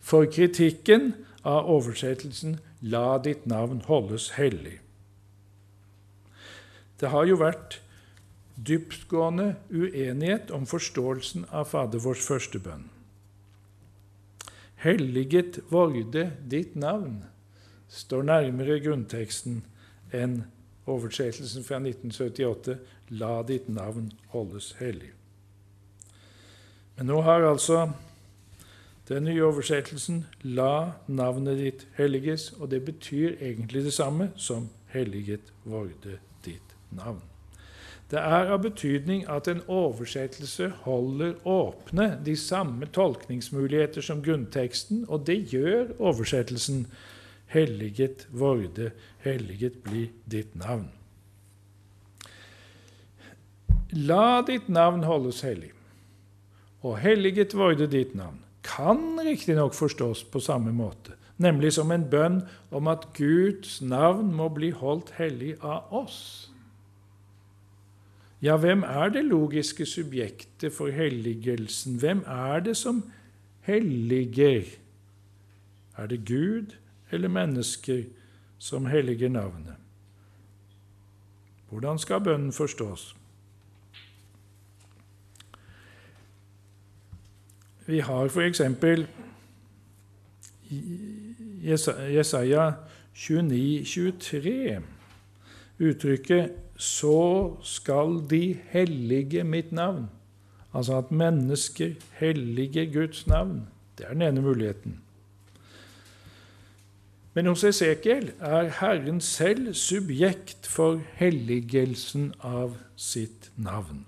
for 0.00 0.24
kritikken 0.24 1.14
av 1.44 1.66
oversettelsen 1.70 2.58
'La 2.82 3.18
ditt 3.18 3.46
navn 3.46 3.82
holdes 3.86 4.30
hellig'. 4.30 4.78
Det 7.00 7.08
har 7.08 7.24
jo 7.24 7.36
vært 7.36 7.80
dyptgående 8.56 9.54
uenighet 9.70 10.50
om 10.50 10.66
forståelsen 10.66 11.44
av 11.52 11.64
Fader 11.64 11.98
vårs 11.98 12.24
første 12.26 12.58
bønn. 12.58 12.95
Helliget 14.86 15.58
varde 15.70 16.28
ditt 16.50 16.76
navn 16.78 17.24
står 17.90 18.22
nærmere 18.28 18.76
grunnteksten 18.84 19.64
enn 20.14 20.36
oversettelsen 20.86 21.66
fra 21.66 21.80
1978 21.82 22.76
La 23.18 23.40
ditt 23.48 23.66
navn 23.66 24.12
holdes 24.30 24.76
hellig. 24.78 25.10
Men 26.94 27.10
nå 27.10 27.18
har 27.26 27.48
altså 27.50 27.88
den 29.10 29.26
nye 29.26 29.42
oversettelsen 29.50 30.22
La 30.46 31.02
navnet 31.10 31.58
ditt 31.64 31.86
helliges, 31.98 32.52
og 32.54 32.70
det 32.70 32.84
betyr 32.86 33.40
egentlig 33.40 33.88
det 33.88 33.98
samme 33.98 34.30
som 34.38 34.70
helliget 34.94 35.50
varde 35.64 36.20
ditt 36.46 36.78
navn. 36.94 37.24
Det 38.10 38.20
er 38.22 38.52
av 38.54 38.60
betydning 38.62 39.24
at 39.26 39.48
en 39.50 39.64
oversettelse 39.66 40.68
holder 40.84 41.34
åpne 41.42 42.12
de 42.26 42.36
samme 42.38 42.86
tolkningsmuligheter 42.86 44.04
som 44.04 44.22
grunnteksten, 44.22 45.04
og 45.08 45.26
det 45.26 45.52
gjør 45.52 45.90
oversettelsen 45.98 46.86
'Helliget 47.46 48.26
vorde, 48.30 48.90
helliget 49.18 49.82
bli 49.82 50.10
ditt 50.30 50.54
navn'. 50.54 50.90
La 53.92 54.42
ditt 54.42 54.68
navn 54.68 55.02
holdes 55.02 55.40
hellig, 55.40 55.70
og 56.82 56.98
helliget 56.98 57.54
vorde 57.54 57.86
ditt 57.86 58.14
navn 58.14 58.42
kan 58.66 59.20
riktignok 59.24 59.74
forstås 59.74 60.24
på 60.24 60.40
samme 60.40 60.72
måte, 60.72 61.14
nemlig 61.38 61.72
som 61.72 61.92
en 61.92 62.04
bønn 62.10 62.40
om 62.70 62.88
at 62.90 63.06
Guds 63.14 63.80
navn 63.82 64.32
må 64.34 64.48
bli 64.48 64.70
holdt 64.70 65.12
hellig 65.18 65.54
av 65.62 65.92
oss. 65.94 66.45
Ja, 68.42 68.56
hvem 68.56 68.82
er 68.82 69.08
det 69.08 69.24
logiske 69.24 69.86
subjektet 69.86 70.72
for 70.72 70.88
helligelsen? 70.88 71.96
Hvem 71.96 72.24
er 72.26 72.60
det 72.60 72.76
som 72.76 73.10
helliger? 73.60 74.62
Er 75.96 76.06
det 76.06 76.26
Gud 76.26 76.76
eller 77.10 77.28
mennesker 77.28 78.02
som 78.58 78.86
helliger 78.86 79.28
navnet? 79.28 79.74
Hvordan 81.68 81.98
skal 81.98 82.20
bønnen 82.20 82.52
forstås? 82.52 83.16
Vi 87.86 87.98
har 87.98 88.24
f.eks. 88.24 88.60
Jesaja 92.14 92.72
29, 93.14 93.84
23 93.84 94.82
uttrykket 95.78 96.65
'så 96.76 97.56
skal 97.62 98.22
de 98.30 98.56
hellige 98.68 99.44
mitt 99.44 99.72
navn'. 99.72 100.06
Altså 100.74 100.98
at 100.98 101.10
mennesker 101.10 101.94
helliger 102.12 102.92
Guds 102.92 103.26
navn. 103.26 103.68
Det 103.98 104.06
er 104.06 104.12
den 104.12 104.22
ene 104.22 104.42
muligheten. 104.42 105.00
Men 107.34 107.46
hos 107.46 107.64
Esekiel 107.64 108.32
er 108.40 108.68
Herren 108.80 109.20
selv 109.20 109.74
subjekt 109.74 110.66
for 110.66 111.02
helligelsen 111.14 112.34
av 112.40 112.76
sitt 112.96 113.50
navn. 113.56 114.06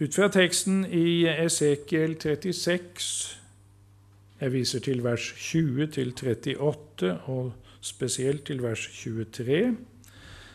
Ut 0.00 0.14
fra 0.14 0.28
teksten 0.28 0.84
i 0.86 1.26
Esekiel 1.26 2.14
36 2.20 3.38
Jeg 4.40 4.52
viser 4.52 4.80
til 4.80 5.02
vers 5.04 5.34
20 5.36 5.86
til 5.86 6.14
38 6.14 7.18
og 7.26 7.52
spesielt 7.80 8.44
til 8.44 8.62
vers 8.62 8.86
23, 9.02 9.76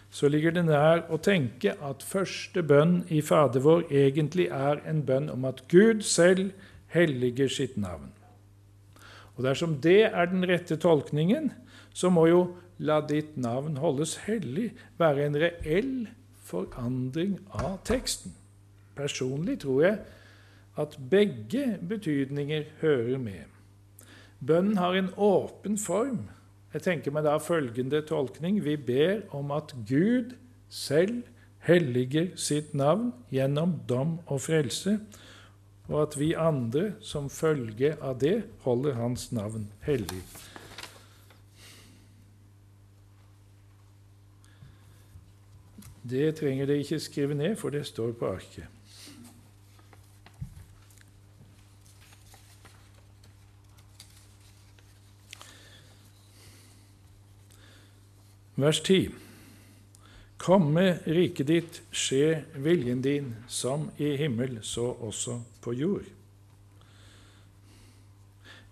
så 0.09 0.29
ligger 0.29 0.51
det 0.55 0.65
nær 0.65 1.03
å 1.13 1.19
tenke 1.21 1.75
at 1.85 2.03
første 2.05 2.63
bønn 2.65 3.03
i 3.13 3.21
Fader 3.21 3.61
vår 3.61 3.85
egentlig 3.93 4.47
er 4.49 4.81
en 4.89 5.03
bønn 5.05 5.29
om 5.29 5.45
at 5.45 5.61
Gud 5.69 6.01
selv 6.01 6.49
helliger 6.93 7.51
sitt 7.51 7.77
navn. 7.77 8.09
Og 9.37 9.45
Dersom 9.45 9.77
det 9.81 10.09
er 10.09 10.31
den 10.31 10.43
rette 10.49 10.75
tolkningen, 10.81 11.51
så 11.93 12.09
må 12.09 12.25
jo 12.27 12.55
'la 12.79 13.01
ditt 13.01 13.37
navn 13.37 13.77
holdes 13.77 14.17
hellig' 14.25 14.73
være 14.97 15.25
en 15.25 15.35
reell 15.35 16.07
forandring 16.43 17.39
av 17.51 17.79
teksten. 17.83 18.33
Personlig 18.95 19.59
tror 19.59 19.83
jeg 19.83 19.99
at 20.77 20.97
begge 21.11 21.77
betydninger 21.89 22.63
hører 22.81 23.17
med. 23.17 23.45
Bønnen 24.47 24.77
har 24.77 24.93
en 24.95 25.13
åpen 25.17 25.77
form 25.77 26.29
jeg 26.73 26.85
tenker 26.85 27.13
meg 27.13 27.25
da 27.25 27.37
følgende 27.41 28.01
tolkning. 28.05 28.59
Vi 28.65 28.75
ber 28.77 29.23
om 29.35 29.51
at 29.55 29.73
Gud 29.89 30.35
selv 30.69 31.23
helliger 31.65 32.29
sitt 32.39 32.75
navn 32.77 33.11
gjennom 33.33 33.79
dom 33.89 34.19
og 34.27 34.43
frelse, 34.45 34.99
og 35.89 36.03
at 36.03 36.19
vi 36.19 36.35
andre 36.37 36.91
som 37.01 37.29
følge 37.33 37.95
av 37.97 38.19
det 38.21 38.43
holder 38.65 38.99
Hans 38.99 39.31
navn 39.33 39.67
hellig. 39.87 40.21
Det 46.09 46.35
trenger 46.37 46.69
dere 46.69 46.85
ikke 46.85 47.01
skrive 47.01 47.35
ned, 47.37 47.55
for 47.57 47.73
det 47.73 47.85
står 47.89 48.13
på 48.17 48.29
arket. 48.29 48.78
Vers 58.59 58.81
10. 58.83 59.13
Komme 60.39 60.99
riket 61.07 61.47
ditt, 61.47 61.81
skje 61.91 62.43
viljen 62.59 63.01
din, 63.03 63.33
som 63.47 63.89
i 63.99 64.13
himmel, 64.19 64.57
så 64.63 64.91
også 64.99 65.39
på 65.63 65.73
jord. 65.75 66.07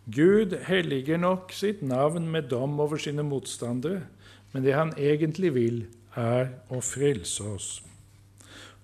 Gud 0.07 0.55
helliger 0.63 1.19
nok 1.19 1.51
sitt 1.51 1.81
navn 1.83 2.29
med 2.31 2.47
dom 2.51 2.79
over 2.79 2.99
sine 2.99 3.23
motstandere, 3.27 4.05
men 4.53 4.63
det 4.63 4.75
han 4.75 4.93
egentlig 4.95 5.51
vil, 5.55 5.81
er 6.15 6.53
å 6.71 6.79
frelse 6.81 7.43
oss. 7.43 7.67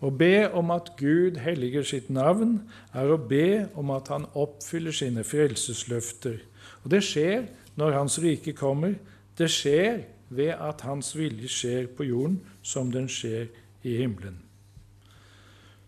Å 0.03 0.11
be 0.11 0.49
om 0.51 0.71
at 0.75 0.91
Gud 0.99 1.39
helliger 1.39 1.85
sitt 1.87 2.09
navn, 2.11 2.57
er 2.91 3.11
å 3.11 3.17
be 3.17 3.69
om 3.79 3.93
at 3.95 4.11
han 4.11 4.27
oppfyller 4.35 4.95
sine 4.95 5.23
frelsesløfter. 5.23 6.41
Og 6.83 6.91
det 6.91 6.99
skjer 7.07 7.47
når 7.79 7.95
Hans 7.95 8.19
rike 8.21 8.51
kommer. 8.57 8.97
Det 9.39 9.47
skjer 9.49 10.03
ved 10.37 10.53
at 10.55 10.81
Hans 10.81 11.13
vilje 11.17 11.47
skjer 11.47 11.87
på 11.97 12.03
jorden 12.03 12.39
som 12.61 12.91
den 12.91 13.09
skjer 13.09 13.47
i 13.83 13.97
himmelen. 13.97 14.39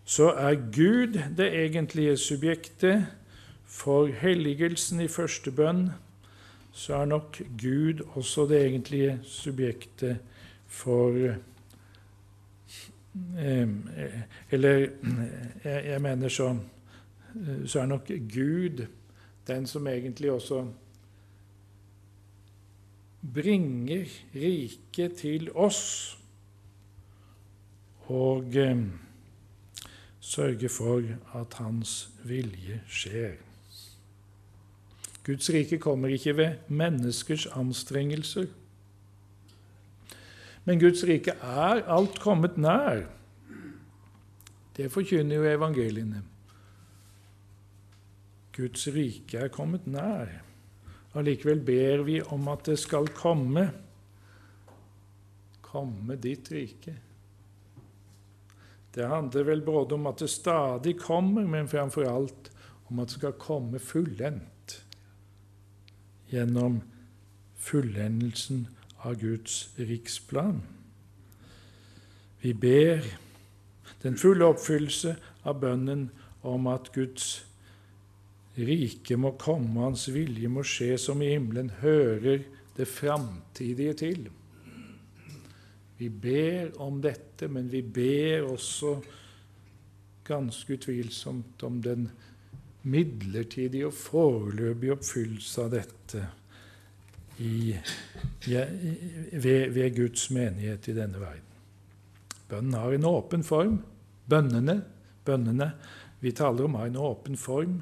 Så 0.05 0.29
er 0.37 0.55
Gud 0.55 1.19
det 1.37 1.47
egentlige 1.53 2.17
subjektet 2.17 3.07
for 3.65 4.07
helligelsen 4.07 5.01
i 5.01 5.07
første 5.07 5.51
bønn, 5.51 5.89
så 6.75 6.95
er 6.95 7.05
nok 7.05 7.39
Gud 7.61 8.03
også 8.15 8.45
det 8.49 8.61
egentlige 8.65 9.19
subjektet 9.23 10.17
for 10.67 11.15
eh, 13.37 13.67
Eller 14.51 14.87
jeg 15.63 16.01
mener 16.01 16.27
så 16.29 16.57
Så 17.65 17.79
er 17.79 17.85
nok 17.85 18.07
Gud 18.33 18.85
den 19.47 19.67
som 19.67 19.87
egentlig 19.87 20.31
også 20.31 20.65
bringer 23.33 24.05
riket 24.35 25.17
til 25.21 25.49
oss 25.55 26.17
og 28.05 28.55
eh, 28.55 28.83
sørger 30.19 30.69
for 30.69 31.01
at 31.39 31.57
hans 31.57 32.09
vilje 32.23 32.81
skjer. 32.87 33.35
Guds 35.25 35.49
rike 35.49 35.79
kommer 35.81 36.07
ikke 36.13 36.37
ved 36.37 36.53
menneskers 36.67 37.45
anstrengelser. 37.45 38.45
Men 40.65 40.79
Guds 40.79 41.03
rike 41.03 41.31
er 41.31 41.81
alt 41.89 42.19
kommet 42.21 42.57
nær. 42.57 43.07
Det 44.77 44.91
forkynner 44.91 45.35
jo 45.35 45.49
evangeliene. 45.49 46.21
Guds 48.55 48.87
rike 48.87 49.37
er 49.37 49.47
kommet 49.47 49.87
nær. 49.87 50.29
Allikevel 51.15 51.61
ber 51.63 52.03
vi 52.07 52.19
om 52.21 52.47
at 52.51 52.65
det 52.67 52.77
skal 52.81 53.07
komme. 53.15 53.69
Komme 55.63 56.17
ditt 56.19 56.51
rike. 56.51 56.95
Det 58.95 59.07
handler 59.11 59.47
vel 59.47 59.63
både 59.63 59.95
om 59.95 60.07
at 60.07 60.19
det 60.23 60.29
stadig 60.31 60.97
kommer, 60.99 61.47
men 61.47 61.67
framfor 61.67 62.07
alt 62.07 62.51
om 62.89 62.99
at 62.99 63.11
det 63.11 63.17
skal 63.19 63.39
komme 63.39 63.79
fullendt 63.79 64.77
gjennom 66.31 66.81
fullendelsen 67.59 68.67
av 69.03 69.19
Guds 69.19 69.69
riksplan. 69.77 70.61
Vi 72.41 72.53
ber 72.53 73.03
den 74.03 74.17
fulle 74.17 74.47
oppfyllelse 74.53 75.15
av 75.43 75.59
bønnen 75.61 76.09
om 76.45 76.67
at 76.69 76.91
Guds 76.93 77.45
Riket 78.55 79.19
må 79.19 79.33
komme, 79.39 79.83
Hans 79.83 80.07
vilje 80.13 80.49
må 80.51 80.63
skje 80.63 80.95
som 81.01 81.21
i 81.21 81.33
himmelen, 81.33 81.73
hører 81.81 82.45
det 82.77 82.87
framtidige 82.87 83.95
til. 83.99 84.25
Vi 85.97 86.09
ber 86.09 86.75
om 86.83 87.01
dette, 87.03 87.47
men 87.51 87.67
vi 87.71 87.81
ber 87.81 88.47
også 88.49 88.97
ganske 90.25 90.75
utvilsomt 90.75 91.63
om 91.63 91.81
den 91.83 92.09
midlertidige 92.85 93.87
og 93.87 93.95
foreløpige 93.97 94.95
oppfyllelse 94.95 95.63
av 95.63 95.71
dette 95.73 96.23
i, 97.41 97.75
ved, 98.45 99.71
ved, 99.75 99.89
Guds 99.95 100.29
menighet 100.31 100.87
i 100.91 100.95
denne 100.95 101.19
verden. 101.19 101.41
Bønnen 102.49 102.77
har 102.77 102.93
en 102.93 103.07
åpen 103.09 103.43
form. 103.43 103.79
Bønnene, 104.29 104.79
bønnene 105.25 105.71
vi 106.21 106.31
taler 106.35 106.67
om, 106.67 106.77
har 106.79 106.91
en 106.91 107.01
åpen 107.01 107.37
form. 107.39 107.79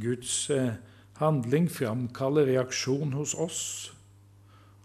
Guds 0.00 0.50
eh, 0.50 0.74
handling 1.20 1.68
framkaller 1.70 2.46
reaksjon 2.48 3.12
hos 3.12 3.34
oss. 3.34 3.92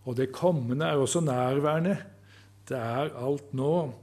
Og 0.08 0.18
det 0.18 0.32
kommende 0.32 0.86
er 0.86 1.00
også 1.00 1.22
nærværende. 1.22 1.98
Det 2.68 2.78
er 2.78 3.16
alt 3.16 3.54
nå. 3.54 3.94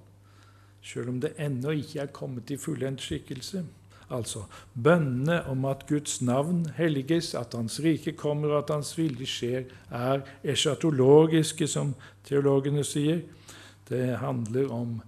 selv 0.85 1.09
om 1.09 1.21
det 1.21 1.31
ennå 1.41 1.71
ikke 1.71 2.01
er 2.01 2.07
kommet 2.13 2.51
i 2.51 2.57
fullendt 2.57 3.01
skikkelse. 3.01 3.63
Altså 4.11 4.43
bønnene 4.85 5.39
om 5.49 5.65
at 5.65 5.87
Guds 5.89 6.23
navn 6.23 6.67
helliges, 6.77 7.35
at 7.35 7.55
Hans 7.55 7.81
rike 7.81 8.13
kommer 8.13 8.49
og 8.49 8.59
at 8.59 8.75
Hans 8.75 8.99
vilje 8.99 9.27
skjer, 9.27 9.65
er 9.91 10.21
eschatologiske, 10.45 11.67
som 11.67 11.95
teologene 12.25 12.85
sier. 12.85 13.23
Det 13.89 14.19
handler 14.21 14.69
om 14.73 15.01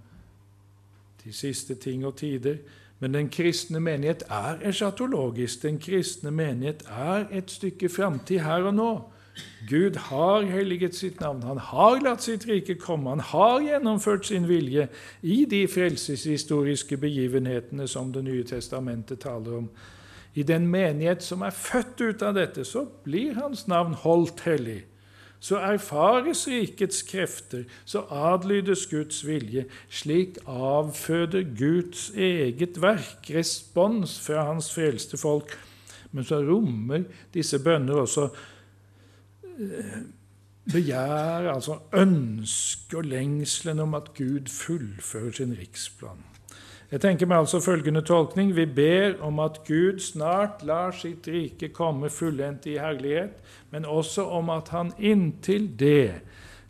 de 1.23 1.33
siste 1.33 1.75
ting 1.75 2.05
og 2.05 2.15
tider. 2.17 2.57
Men 2.99 3.13
den 3.13 3.29
kristne 3.29 3.79
menighet 3.79 4.23
er 4.29 4.57
eschatologisk. 4.65 5.61
Den 5.61 5.77
kristne 5.79 6.31
menighet 6.31 6.83
er 6.89 7.27
et 7.31 7.51
stykke 7.51 7.89
framtid 7.89 8.39
her 8.39 8.65
og 8.69 8.73
nå. 8.73 8.91
Gud 9.69 9.95
har 10.09 10.41
helliget 10.49 10.95
sitt 10.95 11.19
navn, 11.21 11.43
han 11.43 11.59
har 11.61 11.99
latt 12.01 12.23
sitt 12.25 12.47
rike 12.49 12.73
komme, 12.81 13.09
han 13.09 13.19
har 13.19 13.59
gjennomført 13.61 14.25
sin 14.25 14.47
vilje 14.49 14.87
i 15.21 15.43
de 15.49 15.59
frelseshistoriske 15.69 16.97
begivenhetene 16.97 17.87
som 17.87 18.11
Det 18.13 18.23
nye 18.23 18.43
testamentet 18.43 19.19
taler 19.19 19.57
om. 19.57 19.69
I 20.33 20.43
den 20.43 20.67
menighet 20.67 21.23
som 21.23 21.41
er 21.41 21.53
født 21.53 22.01
ut 22.01 22.21
av 22.21 22.33
dette, 22.33 22.65
så 22.65 22.85
blir 23.03 23.33
hans 23.37 23.67
navn 23.67 23.93
holdt 23.93 24.41
hellig. 24.45 24.83
Så 25.39 25.59
erfares 25.61 26.47
rikets 26.49 27.03
krefter, 27.05 27.63
så 27.85 28.01
adlydes 28.09 28.87
Guds 28.89 29.21
vilje. 29.27 29.65
Slik 29.89 30.37
avføder 30.47 31.45
Guds 31.57 32.09
eget 32.15 32.81
verk 32.81 33.29
respons 33.35 34.19
fra 34.25 34.47
hans 34.49 34.71
frelste 34.73 35.17
folk. 35.17 35.53
Men 36.11 36.25
så 36.25 36.41
rommer 36.41 37.05
disse 37.33 37.59
bønner 37.59 38.01
også 38.01 38.29
begjær, 40.71 41.51
altså 41.53 41.79
ønske 41.93 42.97
og 42.97 43.03
lengselen 43.03 43.79
om 43.79 43.93
at 43.97 44.13
Gud 44.17 44.49
fullfører 44.51 45.31
sin 45.31 45.55
riksplan. 45.59 46.23
Jeg 46.87 47.01
tenker 47.03 47.27
meg 47.27 47.41
altså 47.43 47.59
følgende 47.59 47.99
tolkning. 48.07 48.53
Vi 48.55 48.63
ber 48.65 49.17
om 49.27 49.41
at 49.43 49.59
Gud 49.67 49.99
snart 49.99 50.61
lar 50.63 50.93
sitt 50.95 51.27
rike 51.27 51.67
komme 51.75 52.07
fullendt 52.09 52.69
i 52.71 52.77
herlighet, 52.79 53.35
men 53.75 53.85
også 53.85 54.23
om 54.37 54.53
at 54.55 54.71
han 54.71 54.93
inntil 54.95 55.67
det 55.79 56.21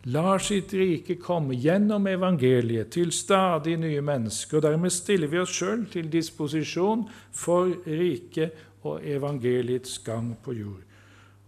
lar 0.07 0.39
sitt 0.39 0.71
rike 0.73 1.17
komme 1.19 1.57
gjennom 1.59 2.07
evangeliet 2.07 2.93
til 2.95 3.11
stadig 3.11 3.75
nye 3.77 4.01
mennesker. 4.01 4.57
og 4.57 4.63
Dermed 4.63 4.93
stiller 4.95 5.27
vi 5.27 5.41
oss 5.41 5.53
sjøl 5.53 5.85
til 5.91 6.09
disposisjon 6.09 7.05
for 7.35 7.73
riket 7.85 8.55
og 8.87 9.03
evangeliets 9.03 9.99
gang 10.05 10.31
på 10.43 10.55
jord. 10.55 10.86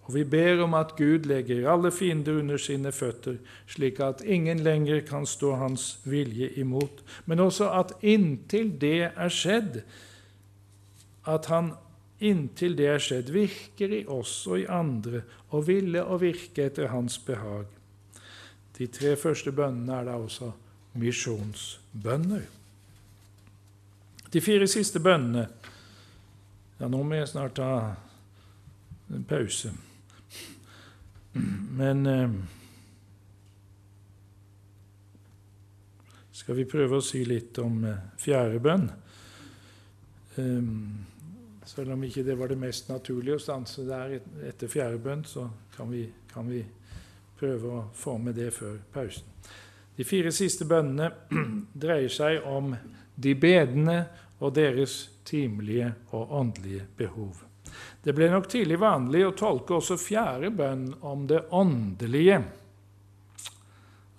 Og 0.09 0.15
vi 0.15 0.23
ber 0.25 0.63
om 0.63 0.73
at 0.73 0.95
Gud 0.97 1.27
legger 1.29 1.67
alle 1.69 1.91
fiender 1.93 2.39
under 2.39 2.57
sine 2.57 2.89
føtter, 2.89 3.35
slik 3.69 3.99
at 4.01 4.23
ingen 4.25 4.63
lenger 4.65 5.03
kan 5.05 5.27
stå 5.29 5.51
hans 5.61 5.99
vilje 6.03 6.47
imot, 6.57 7.03
men 7.29 7.39
også 7.39 7.67
at 7.77 7.91
inntil 8.01 8.71
det 8.81 9.11
er 9.11 9.29
skjedd, 9.29 9.83
at 11.29 11.45
han 11.53 11.75
inntil 12.25 12.73
det 12.79 12.87
er 12.89 13.03
skjedd, 13.05 13.29
virker 13.29 13.93
i 13.99 13.99
oss 14.09 14.47
og 14.49 14.63
i 14.63 14.65
andre, 14.65 15.21
og 15.53 15.67
ville 15.67 16.01
å 16.01 16.17
virke 16.17 16.65
etter 16.65 16.89
hans 16.89 17.19
behag. 17.21 17.67
De 18.79 18.87
tre 18.89 19.11
første 19.13 19.53
bønnene 19.53 19.93
er 19.93 20.07
da 20.09 20.15
også 20.17 20.49
misjonsbønner. 20.97 22.47
De 24.33 24.41
fire 24.41 24.65
siste 24.67 24.97
bønnene 24.97 25.45
Ja, 26.79 26.87
nå 26.87 27.03
må 27.03 27.17
jeg 27.19 27.27
snart 27.27 27.57
ta 27.59 27.69
en 29.11 29.25
pause. 29.27 29.73
Men 31.33 32.05
eh, 32.05 32.31
skal 36.31 36.57
vi 36.57 36.65
prøve 36.69 36.99
å 36.99 37.05
si 37.05 37.21
litt 37.27 37.59
om 37.61 37.83
eh, 37.85 38.01
fjerde 38.19 38.59
bønn? 38.63 38.89
Eh, 40.39 40.73
selv 41.69 41.93
om 41.93 42.03
ikke 42.03 42.25
det 42.25 42.37
var 42.39 42.49
det 42.49 42.57
mest 42.59 42.89
naturlige 42.89 43.37
å 43.37 43.43
stanse 43.43 43.85
der 43.85 44.17
etter 44.49 44.71
fjerde 44.71 45.01
bønn, 45.03 45.25
så 45.27 45.45
kan 45.75 45.91
vi, 45.91 46.07
kan 46.31 46.49
vi 46.49 46.63
prøve 47.39 47.75
å 47.75 48.15
med 48.17 48.35
det 48.35 48.49
før 48.55 48.79
pausen. 48.93 49.27
De 49.99 50.05
fire 50.07 50.31
siste 50.31 50.65
bønnene 50.65 51.11
dreier 51.83 52.09
seg 52.09 52.45
om 52.47 52.73
de 53.19 53.35
bedende 53.35 53.99
og 54.39 54.55
deres 54.55 55.09
timelige 55.27 55.91
og 56.15 56.31
åndelige 56.39 56.87
behov. 56.97 57.48
Det 58.03 58.15
ble 58.15 58.29
nok 58.31 58.47
tidlig 58.51 58.79
vanlig 58.81 59.25
å 59.27 59.35
tolke 59.37 59.77
også 59.77 59.97
fjerde 59.99 60.51
bønn 60.55 60.87
om 61.05 61.25
det 61.29 61.43
åndelige. 61.55 62.41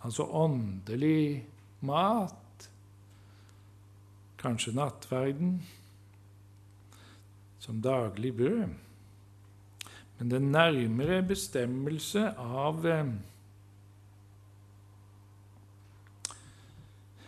Altså 0.05 0.25
åndelig 0.25 1.45
mat, 1.85 2.69
kanskje 4.41 4.77
nattverden, 4.77 5.59
som 7.61 7.83
daglig 7.85 8.33
brød. 8.37 8.71
Men 10.19 10.31
den 10.33 10.51
nærmere 10.53 11.23
bestemmelse 11.25 12.27
av 12.37 12.87
eh, 12.89 13.13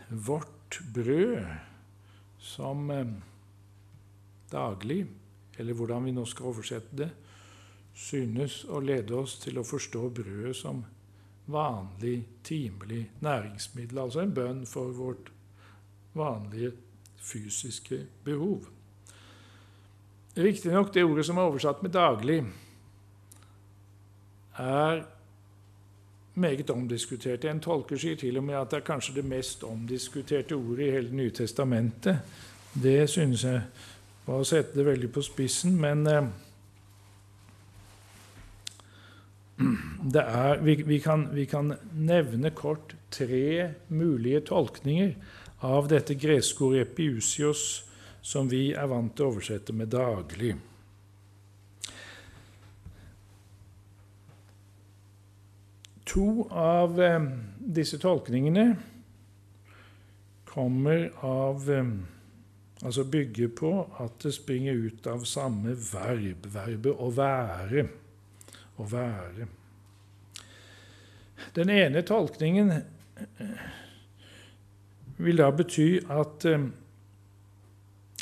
vårt 0.08 0.80
brød 0.92 1.46
som 2.42 2.90
eh, 2.92 3.14
daglig 4.52 5.06
eller 5.58 5.76
hvordan 5.76 6.04
vi 6.04 6.14
nå 6.16 6.24
skal 6.28 6.50
oversette 6.52 6.96
det, 6.96 7.10
synes 7.94 8.62
å 8.64 8.80
lede 8.80 9.14
oss 9.14 9.36
til 9.42 9.58
å 9.60 9.66
forstå 9.66 10.08
brødet 10.16 10.56
som 10.56 10.84
vanlig, 11.52 12.22
timelig 12.44 13.02
næringsmiddel, 13.20 13.98
altså 13.98 14.22
en 14.22 14.34
bønn 14.34 14.62
for 14.66 14.94
vårt 14.96 15.32
vanlige 16.14 16.72
fysiske 17.20 18.06
behov. 18.24 18.68
Riktignok, 20.36 20.94
det 20.94 21.04
ordet 21.04 21.26
som 21.26 21.36
er 21.36 21.42
oversatt 21.42 21.82
med 21.82 21.92
'daglig', 21.92 22.46
er 24.58 25.04
meget 26.34 26.70
omdiskutert. 26.70 27.44
En 27.44 27.60
tolker 27.60 27.96
sier 27.96 28.16
til 28.16 28.36
og 28.36 28.44
med 28.44 28.54
at 28.54 28.70
det 28.70 28.76
er 28.76 28.86
kanskje 28.86 29.14
det 29.14 29.24
mest 29.24 29.64
omdiskuterte 29.64 30.56
ordet 30.56 30.86
i 30.86 30.90
hele 30.90 31.16
Nytestamentet. 31.16 32.18
Det 32.82 33.10
synes 33.10 33.44
jeg 33.44 33.62
var 34.26 34.40
å 34.40 34.46
sette 34.46 34.76
det 34.78 34.86
veldig 34.86 35.10
på 35.12 35.22
spissen, 35.26 35.76
men 35.82 36.06
eh, 36.06 36.26
er, 40.22 40.60
vi, 40.62 40.76
vi, 40.86 40.98
kan, 41.02 41.28
vi, 41.34 41.46
kan, 41.50 41.74
nevne 41.92 42.52
kort 42.56 42.94
tre 43.10 43.72
mulige 43.88 44.44
tolkninger 44.52 45.14
av 45.66 45.88
dette 45.90 46.18
greskordet 46.18 46.88
epiusios, 46.88 47.84
som 48.22 48.46
vi 48.50 48.70
er 48.78 48.86
vant 48.90 49.14
til 49.16 49.26
å 49.26 49.32
oversette 49.34 49.74
med 49.74 49.90
'daglig'. 49.90 50.54
To 56.12 56.46
av 56.50 56.98
eh, 57.00 57.28
disse 57.56 57.98
tolkningene 57.98 58.66
kommer 60.44 61.06
av 61.24 61.70
eh, 61.72 61.92
Altså 62.82 63.04
bygger 63.04 63.48
på 63.48 63.72
at 64.02 64.22
det 64.22 64.34
springer 64.34 64.74
ut 64.74 65.06
av 65.06 65.24
samme 65.28 65.76
verb, 65.92 66.46
verbet 66.50 66.98
å 66.98 67.10
være. 67.14 67.86
Å 68.76 68.86
være. 68.90 69.46
Den 71.54 71.70
ene 71.70 72.02
tolkningen 72.06 72.72
vil 75.22 75.38
da 75.38 75.50
bety 75.54 76.00
at 76.10 76.46
eh, 76.48 76.66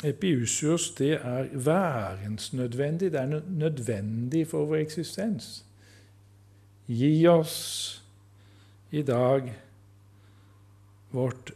epiusios 0.05 0.91
det 0.97 1.15
er 1.17 1.49
værensnødvendig. 1.53 3.11
Det 3.13 3.19
er 3.19 3.41
nødvendig 3.49 4.45
for 4.51 4.69
vår 4.69 4.83
eksistens. 4.85 5.63
Gi 6.91 7.13
oss 7.29 7.57
i 8.91 9.01
dag 9.01 9.53
vårt 11.11 11.53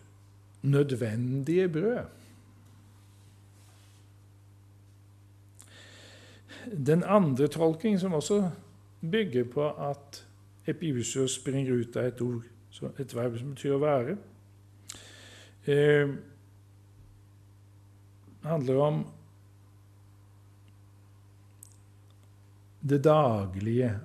nødvendige 0.61 1.69
brød. 1.69 2.05
Den 6.71 7.03
andre 7.03 7.47
tolking, 7.47 7.99
som 7.99 8.13
også 8.13 8.49
bygger 9.11 9.43
på 9.53 9.69
at 9.69 10.25
epiusios 10.67 11.35
springer 11.39 11.73
ut 11.73 11.97
av 11.97 12.09
et 12.09 12.21
ord, 12.21 12.43
et 12.99 13.15
verb 13.15 13.37
som 13.37 13.51
betyr 13.53 13.75
å 13.75 13.83
være, 13.83 14.17
eh, 15.67 16.15
handler 18.45 18.81
om 18.81 19.05
det 22.89 23.03
daglige, 23.03 23.99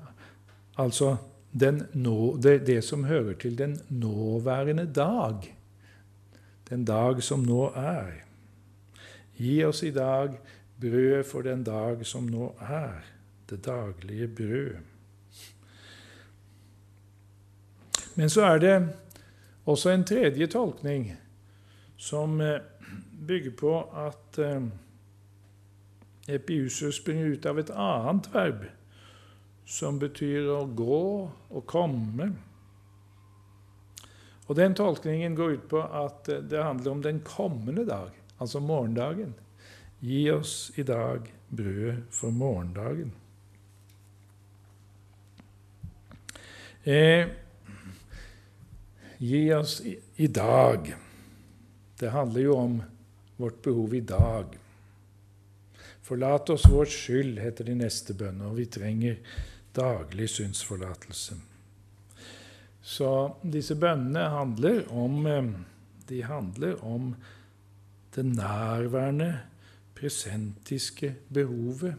altså 0.79 1.17
nå, 1.53 2.37
det, 2.37 2.67
det, 2.67 2.85
som 2.85 3.05
hører 3.05 3.35
til 3.35 3.59
den 3.59 3.81
nåværende 3.89 4.87
dag. 4.87 5.57
Den 6.71 6.85
dag 6.85 7.23
som 7.23 7.43
nå 7.43 7.73
er. 7.75 8.25
Gi 9.37 9.65
oss 9.65 9.83
i 9.83 9.91
dag 9.91 10.39
brød 10.81 11.24
for 11.24 11.43
den 11.43 11.64
dag 11.64 12.07
som 12.07 12.28
nå 12.31 12.55
er, 12.61 13.05
det 13.51 13.64
daglige 13.64 14.28
brød. 14.28 14.76
Men 18.14 18.31
så 18.31 18.43
er 18.43 18.59
det 18.59 18.74
også 19.64 19.91
en 19.91 20.05
tredje 20.05 20.47
tolkning, 20.47 21.12
som 21.97 22.41
eh, 22.41 22.61
bygger 23.26 23.51
på 23.57 23.74
at 24.07 24.39
eh, 24.39 24.62
epiusus 26.28 26.97
springer 26.97 27.35
ut 27.35 27.47
av 27.47 27.59
et 27.59 27.70
annet 27.70 28.28
verb, 28.35 28.64
som 29.66 29.99
betyr 30.01 30.49
å 30.51 30.64
gå 30.66 31.03
og 31.31 31.66
komme. 31.66 32.33
Og 34.49 34.57
Den 34.57 34.74
tolkningen 34.74 35.37
går 35.39 35.59
ut 35.59 35.68
på 35.70 35.83
at 35.85 36.28
eh, 36.28 36.43
det 36.43 36.64
handler 36.64 36.91
om 36.91 37.03
den 37.03 37.20
kommende 37.20 37.87
dag, 37.87 38.11
altså 38.39 38.61
morgendagen. 38.61 39.35
Gi 40.01 40.30
oss 40.30 40.72
i 40.80 40.82
dag 40.82 41.26
brødet 41.48 42.07
for 42.11 42.32
morgendagen. 42.32 43.12
Eh, 46.84 47.28
gi 49.18 49.42
oss 49.53 49.80
i, 49.84 49.98
i 50.16 50.26
dag. 50.26 50.94
Det 52.01 52.11
handler 52.11 52.40
jo 52.40 52.57
om 52.57 52.78
vårt 53.36 53.62
behov 53.62 53.94
i 53.94 54.01
dag. 54.01 54.57
Forlat 56.03 56.51
oss 56.51 56.64
vår 56.68 56.88
skyld, 56.88 57.36
heter 57.38 57.68
de 57.68 57.76
neste 57.82 58.16
bønnene, 58.16 58.48
og 58.48 58.57
vi 58.57 58.66
trenger 58.72 59.20
daglig 59.76 60.30
synsforlatelse. 60.32 61.36
Så 62.80 63.12
disse 63.44 63.76
bønnene 63.76 64.24
handler 64.32 64.88
om, 64.88 65.26
eh, 65.26 65.53
de 66.09 66.22
handler 66.24 66.80
om 66.84 67.14
det 68.16 68.24
nærværende, 68.24 69.49
presentiske 70.01 71.14
behovet. 71.32 71.94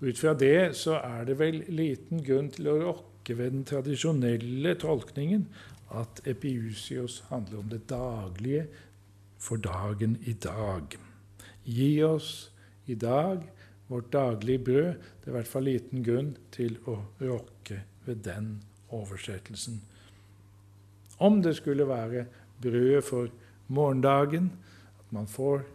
Ut 0.00 0.18
fra 0.18 0.34
det 0.34 0.76
så 0.80 0.96
er 0.98 1.26
det 1.28 1.38
vel 1.38 1.62
liten 1.68 2.24
grunn 2.24 2.48
til 2.54 2.70
å 2.72 2.78
rokke 2.80 3.36
ved 3.36 3.52
den 3.54 3.66
tradisjonelle 3.68 4.74
tolkningen 4.80 5.44
at 5.94 6.22
epiusios 6.30 7.20
handler 7.28 7.60
om 7.60 7.68
det 7.70 7.82
daglige 7.90 8.66
for 9.40 9.60
dagen 9.60 10.16
i 10.26 10.32
dag. 10.32 10.96
Gi 11.64 11.92
oss 12.04 12.50
i 12.86 12.94
dag 12.94 13.44
vårt 13.90 14.12
daglige 14.12 14.64
brød. 14.64 14.92
Det 15.20 15.26
er 15.26 15.32
i 15.32 15.36
hvert 15.36 15.50
fall 15.50 15.66
liten 15.68 16.04
grunn 16.06 16.34
til 16.54 16.78
å 16.88 16.96
rokke 17.20 17.82
ved 18.06 18.22
den 18.24 18.52
oversettelsen. 18.88 19.80
Om 21.20 21.42
det 21.42 21.56
skulle 21.58 21.88
være 21.88 22.24
brødet 22.62 23.04
for 23.04 23.28
morgendagen, 23.68 24.52
at 24.98 25.12
man 25.12 25.26
får 25.26 25.66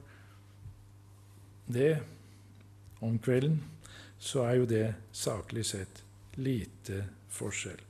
det 1.66 2.00
om 3.00 3.20
kvelden, 3.20 3.64
så 4.20 4.46
er 4.46 4.62
jo 4.62 4.66
det 4.70 4.86
saklig 5.12 5.66
sett 5.66 6.04
lite 6.36 7.06
forskjell. 7.30 7.82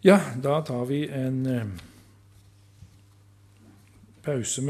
Ja, 0.00 0.20
da 0.36 0.60
tar 0.62 0.84
vi 0.86 1.08
en 1.08 1.46
eh, 1.46 1.66
pause 4.22 4.62
med 4.62 4.66